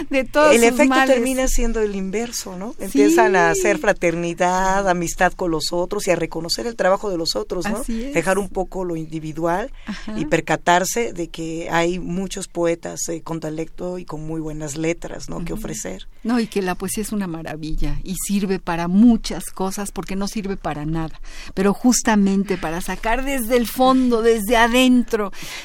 [0.10, 1.16] de, todos El efecto males.
[1.16, 2.76] termina siendo el inverso, ¿no?
[2.80, 7.36] Empiezan a hacer fraternidad, amistad con los otros y a reconocer el trabajo de los
[7.36, 7.84] otros, ¿no?
[7.88, 9.72] Dejar un poco lo individual
[10.16, 15.30] y percatarse de que hay muchos poetas eh, con talento y con muy buenas letras,
[15.30, 15.44] ¿no?
[15.44, 16.08] Que ofrecer.
[16.24, 20.28] No, y que la poesía es una maravilla y sirve para muchas cosas porque no
[20.28, 21.20] sirve para nada,
[21.54, 24.91] pero justamente para sacar desde el fondo, desde adentro,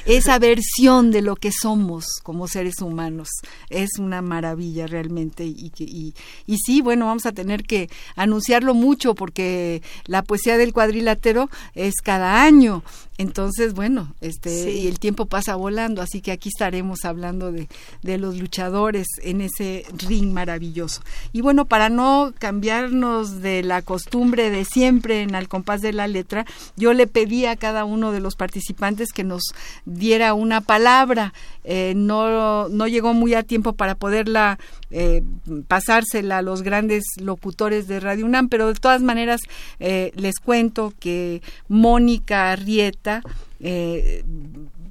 [0.04, 3.28] esa versión de lo que somos como seres humanos.
[3.70, 6.14] Es una maravilla realmente y, y,
[6.46, 11.94] y sí, bueno, vamos a tener que anunciarlo mucho porque la poesía del cuadrilátero es
[12.02, 12.82] cada año
[13.18, 17.68] entonces, bueno, este y el tiempo pasa volando, así que aquí estaremos hablando de,
[18.02, 21.00] de, los luchadores en ese ring maravilloso.
[21.32, 26.08] Y bueno, para no cambiarnos de la costumbre de siempre en Al compás de la
[26.08, 26.44] letra,
[26.76, 29.42] yo le pedí a cada uno de los participantes que nos
[29.86, 31.32] diera una palabra.
[31.64, 34.58] Eh, no, no llegó muy a tiempo para poderla
[34.90, 35.22] eh,
[35.66, 39.40] pasársela a los grandes locutores de Radio UNAM, pero de todas maneras
[39.80, 42.54] eh, les cuento que Mónica
[43.60, 44.24] Eh,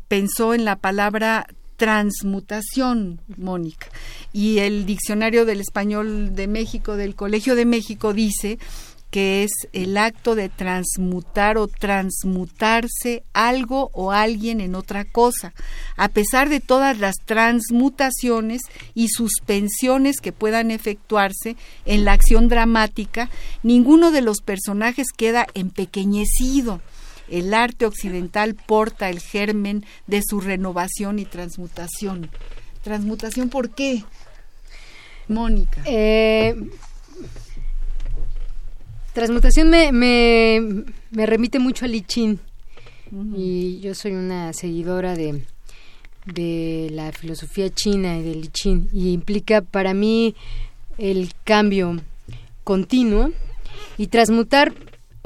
[0.07, 1.47] pensó en la palabra
[1.77, 3.87] transmutación, Mónica.
[4.33, 8.59] Y el diccionario del español de México, del Colegio de México, dice
[9.11, 15.53] que es el acto de transmutar o transmutarse algo o alguien en otra cosa.
[15.95, 18.61] A pesar de todas las transmutaciones
[18.93, 21.55] y suspensiones que puedan efectuarse
[21.85, 23.29] en la acción dramática,
[23.63, 26.81] ninguno de los personajes queda empequeñecido.
[27.29, 32.29] El arte occidental porta el germen de su renovación y transmutación.
[32.83, 34.03] ¿Transmutación por qué?
[35.27, 35.81] Mónica.
[35.85, 36.55] Eh,
[39.15, 42.41] Transmutación me, me, me remite mucho a Lichín.
[43.33, 45.45] Y yo soy una seguidora de,
[46.25, 48.89] de la filosofía china y de Lichín.
[48.91, 50.35] Y implica para mí
[50.97, 52.01] el cambio
[52.65, 53.31] continuo
[53.97, 54.73] y transmutar.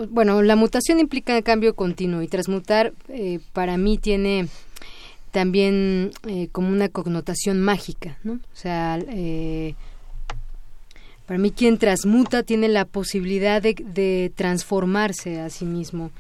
[0.08, 4.48] Bueno, la mutación implica cambio continuo y transmutar eh, para mí tiene
[5.32, 8.34] también eh, como una connotación mágica, ¿no?
[8.34, 9.76] O sea, eh,
[11.26, 16.12] para mí quien transmuta tiene la posibilidad de, transformarse a sí mismo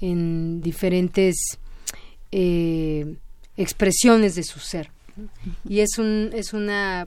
[0.00, 1.58] en diferentes
[3.56, 4.90] expresiones de su ser.
[5.68, 7.06] Y es, un, es una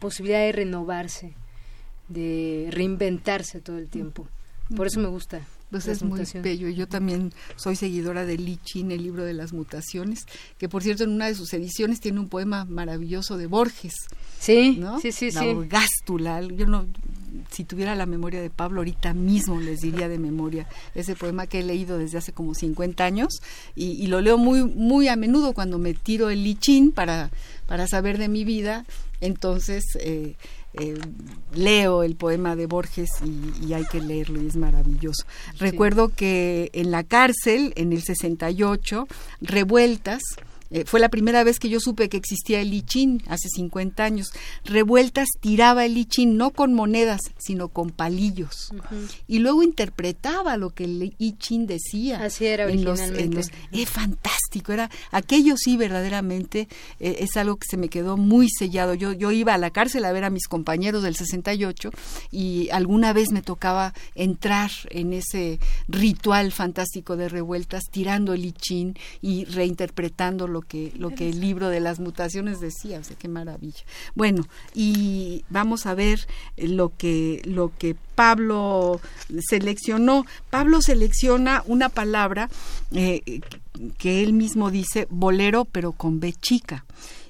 [0.00, 1.34] posibilidad de renovarse,
[2.08, 4.26] de reinventarse todo el tiempo.
[4.76, 5.40] Por eso me gusta.
[5.70, 6.68] Pues es muy bello.
[6.68, 10.24] Yo también soy seguidora de Li Chin, el libro de las mutaciones,
[10.56, 13.94] que por cierto en una de sus ediciones tiene un poema maravilloso de Borges.
[14.38, 16.40] Sí, sí, sí, la Orgástula.
[16.42, 16.86] Yo no,
[17.50, 21.60] si tuviera la memoria de Pablo ahorita mismo les diría de memoria ese poema que
[21.60, 23.40] he leído desde hace como 50 años
[23.74, 27.30] y, lo leo muy muy a menudo cuando me tiro el lichín para
[27.66, 28.84] para saber de mi vida.
[29.20, 30.36] Entonces eh,
[30.74, 30.98] eh,
[31.54, 35.24] leo el poema de Borges y, hay que leerlo y es maravilloso.
[35.58, 39.06] Recuerdo que en la cárcel, en el 68,
[39.40, 40.22] Revueltas,
[40.74, 44.32] eh, fue la primera vez que yo supe que existía el lichín, hace 50 años.
[44.64, 48.72] Revueltas tiraba el lichín no con monedas, sino con palillos.
[49.28, 52.24] Y luego interpretaba lo que el lichín decía.
[52.24, 53.42] Así era originalmente.
[53.70, 56.66] es fantástico, era aquello sí verdaderamente
[56.98, 58.94] eh, es algo que se me quedó muy sellado.
[58.94, 61.90] Yo, yo iba a la cárcel a ver a mis compañeros del 68
[62.32, 68.98] y alguna vez me tocaba entrar en ese ritual fantástico de revueltas, tirando el lichín
[69.22, 72.98] y reinterpretando lo que, lo que el libro de las mutaciones decía.
[72.98, 73.84] O sea, qué maravilla.
[74.14, 79.00] Bueno, y vamos a ver lo que, lo que Pablo
[79.48, 80.26] seleccionó.
[80.50, 82.48] Pablo selecciona una palabra
[82.92, 83.40] eh,
[83.98, 86.84] que él mismo dice bolero, pero con B chica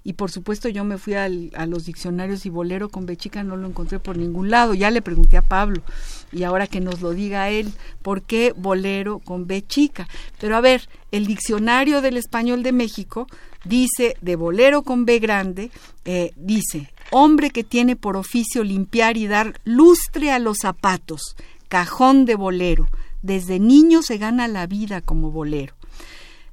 [0.04, 3.66] y por supuesto yo me fui a los diccionarios y bolero con bechica no lo
[3.66, 4.74] encontré por ningún lado.
[4.74, 5.82] Ya le pregunté a Pablo
[6.30, 10.06] y ahora que nos lo diga él, ¿por qué bolero con bechica?
[10.38, 13.26] Pero a ver, el diccionario del español de México
[13.64, 15.70] dice de bolero con B grande,
[16.04, 21.34] eh, dice, hombre que tiene por oficio limpiar y dar lustre a los zapatos,
[21.68, 22.88] cajón de bolero.
[23.22, 25.74] Desde niño se gana la vida como bolero.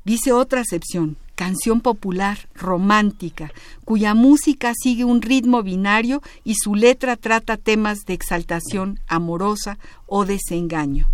[0.05, 3.51] Dice otra acepción, canción popular, romántica,
[3.83, 10.25] cuya música sigue un ritmo binario y su letra trata temas de exaltación amorosa o
[10.25, 11.09] desengaño.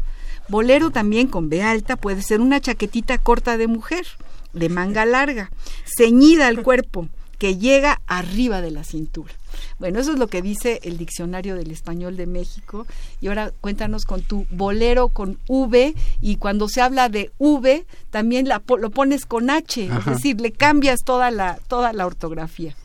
[0.49, 4.05] Bolero también con B alta puede ser una chaquetita corta de mujer,
[4.51, 5.49] de manga larga,
[5.85, 7.07] ceñida al cuerpo,
[7.37, 9.33] que llega arriba de la cintura.
[9.79, 12.87] Bueno, eso es lo que dice el diccionario del español de México.
[13.21, 18.47] Y ahora cuéntanos con tu bolero con V y cuando se habla de V también
[18.47, 22.75] la, lo pones con H, es decir, le cambias toda la, toda la ortografía.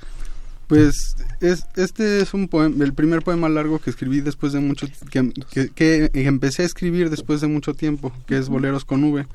[0.67, 4.87] Pues es, este es un poema, el primer poema largo que escribí después de mucho
[5.11, 9.27] que, que, empecé a escribir después de mucho tiempo, que es Boleros con V.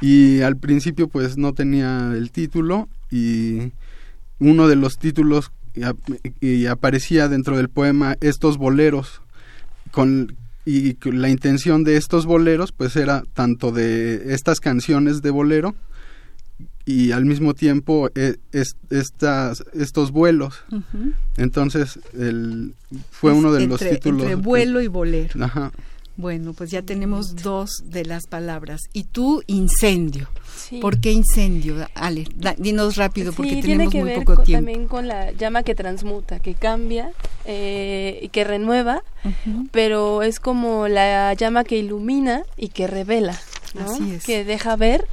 [0.00, 3.72] Y al principio pues no tenía el título y
[4.40, 5.52] uno de los títulos
[6.40, 9.22] y, aparecía dentro del poema estos boleros
[9.90, 15.74] con y la intención de estos boleros pues era tanto de estas canciones de bolero
[16.84, 18.36] y al mismo tiempo e,
[18.90, 20.64] estas, estos vuelos.
[21.36, 22.74] Entonces el,
[23.10, 24.22] fue uno de los títulos.
[24.22, 25.44] Entre vuelo y bolero.
[25.44, 25.70] Ajá.
[26.18, 28.80] Bueno, pues ya tenemos dos de las palabras.
[28.92, 30.28] Y tú, incendio.
[30.80, 31.86] ¿Por qué incendio?
[31.94, 32.26] Ale,
[32.58, 34.66] dinos rápido porque tenemos tiene que muy ver poco tiempo.
[34.66, 37.12] También con la llama que transmuta, que cambia
[37.44, 39.04] eh, y que renueva,
[39.70, 43.38] pero es como la llama que ilumina y que revela,
[43.74, 43.84] ¿no?
[43.84, 44.24] Así es.
[44.24, 45.06] Que deja ver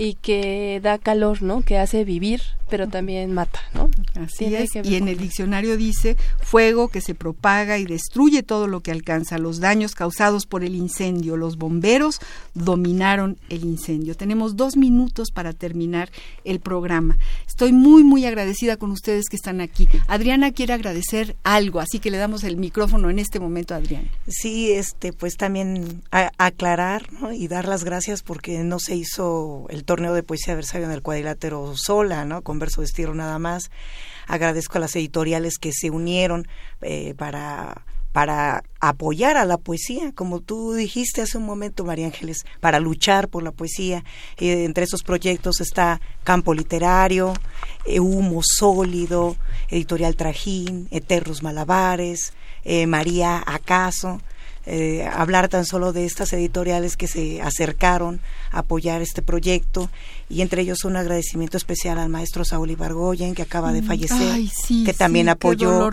[0.00, 1.60] y que da calor, ¿no?
[1.60, 2.40] Que hace vivir
[2.70, 3.90] pero también mata, ¿no?
[4.14, 4.70] Así es.
[4.84, 9.36] Y en el diccionario dice fuego que se propaga y destruye todo lo que alcanza,
[9.38, 11.36] los daños causados por el incendio.
[11.36, 12.20] Los bomberos
[12.54, 14.14] dominaron el incendio.
[14.14, 16.10] Tenemos dos minutos para terminar
[16.44, 17.18] el programa.
[17.46, 19.88] Estoy muy, muy agradecida con ustedes que están aquí.
[20.06, 24.08] Adriana quiere agradecer algo, así que le damos el micrófono en este momento a Adriana.
[24.28, 26.02] Sí, este, pues también
[26.38, 30.92] aclarar y dar las gracias porque no se hizo el torneo de poesía adversario en
[30.92, 32.42] el cuadrilátero sola, ¿no?
[32.42, 33.72] Con verso de nada más.
[34.28, 36.46] Agradezco a las editoriales que se unieron
[36.80, 37.82] eh, para
[38.12, 43.26] para apoyar a la poesía, como tú dijiste hace un momento, María Ángeles, para luchar
[43.26, 44.04] por la poesía.
[44.36, 47.32] Eh, entre esos proyectos está Campo Literario,
[47.84, 49.36] eh, Humo Sólido,
[49.70, 52.32] Editorial Trajín, Eternos Malabares,
[52.86, 54.20] María Acaso.
[55.12, 58.20] Hablar tan solo de estas editoriales que se acercaron
[58.52, 59.90] a apoyar este proyecto
[60.30, 64.40] y entre ellos un agradecimiento especial al maestro Saúl Ibargoyen, que acaba de mm, fallecer,
[64.86, 65.90] que también apoyó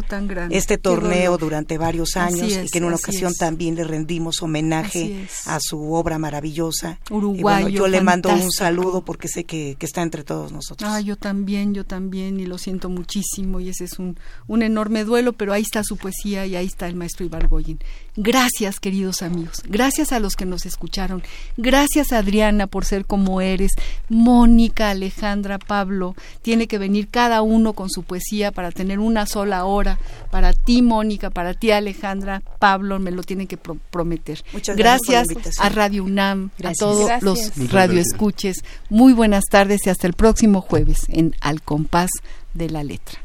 [0.52, 5.60] este torneo durante varios años y que en una ocasión también le rendimos homenaje a
[5.60, 7.00] su obra maravillosa.
[7.10, 10.90] Uruguayo, yo le mando un saludo porque sé que, está entre todos nosotros.
[10.92, 15.06] Ah, yo también, yo también, y lo siento muchísimo, y ese es un, un enorme
[15.06, 17.80] duelo, pero ahí está su poesía y ahí está el maestro Ibargoyen.
[18.18, 19.64] Gracias, queridos amigos.
[19.66, 21.24] Gracias a los que nos escucharon.
[21.56, 23.72] Gracias, Adriana, por ser como eres.
[24.28, 29.64] Mónica, Alejandra, Pablo, tiene que venir cada uno con su poesía para tener una sola
[29.64, 30.00] hora.
[30.32, 34.44] Para ti, Mónica, para ti, Alejandra, Pablo, me lo tienen que prometer.
[34.52, 35.28] Muchas gracias,
[35.62, 38.66] a Radio UNAM, a todos los radioescuches.
[38.90, 42.10] Muy buenas tardes y hasta el próximo jueves en Al Compás
[42.54, 43.20] de la Letra.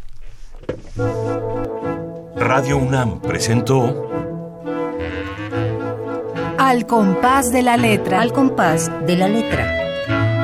[2.37, 4.09] Radio UNAM presentó
[6.59, 8.21] Al Compás de la Letra.
[8.21, 9.82] Al Compás de la Letra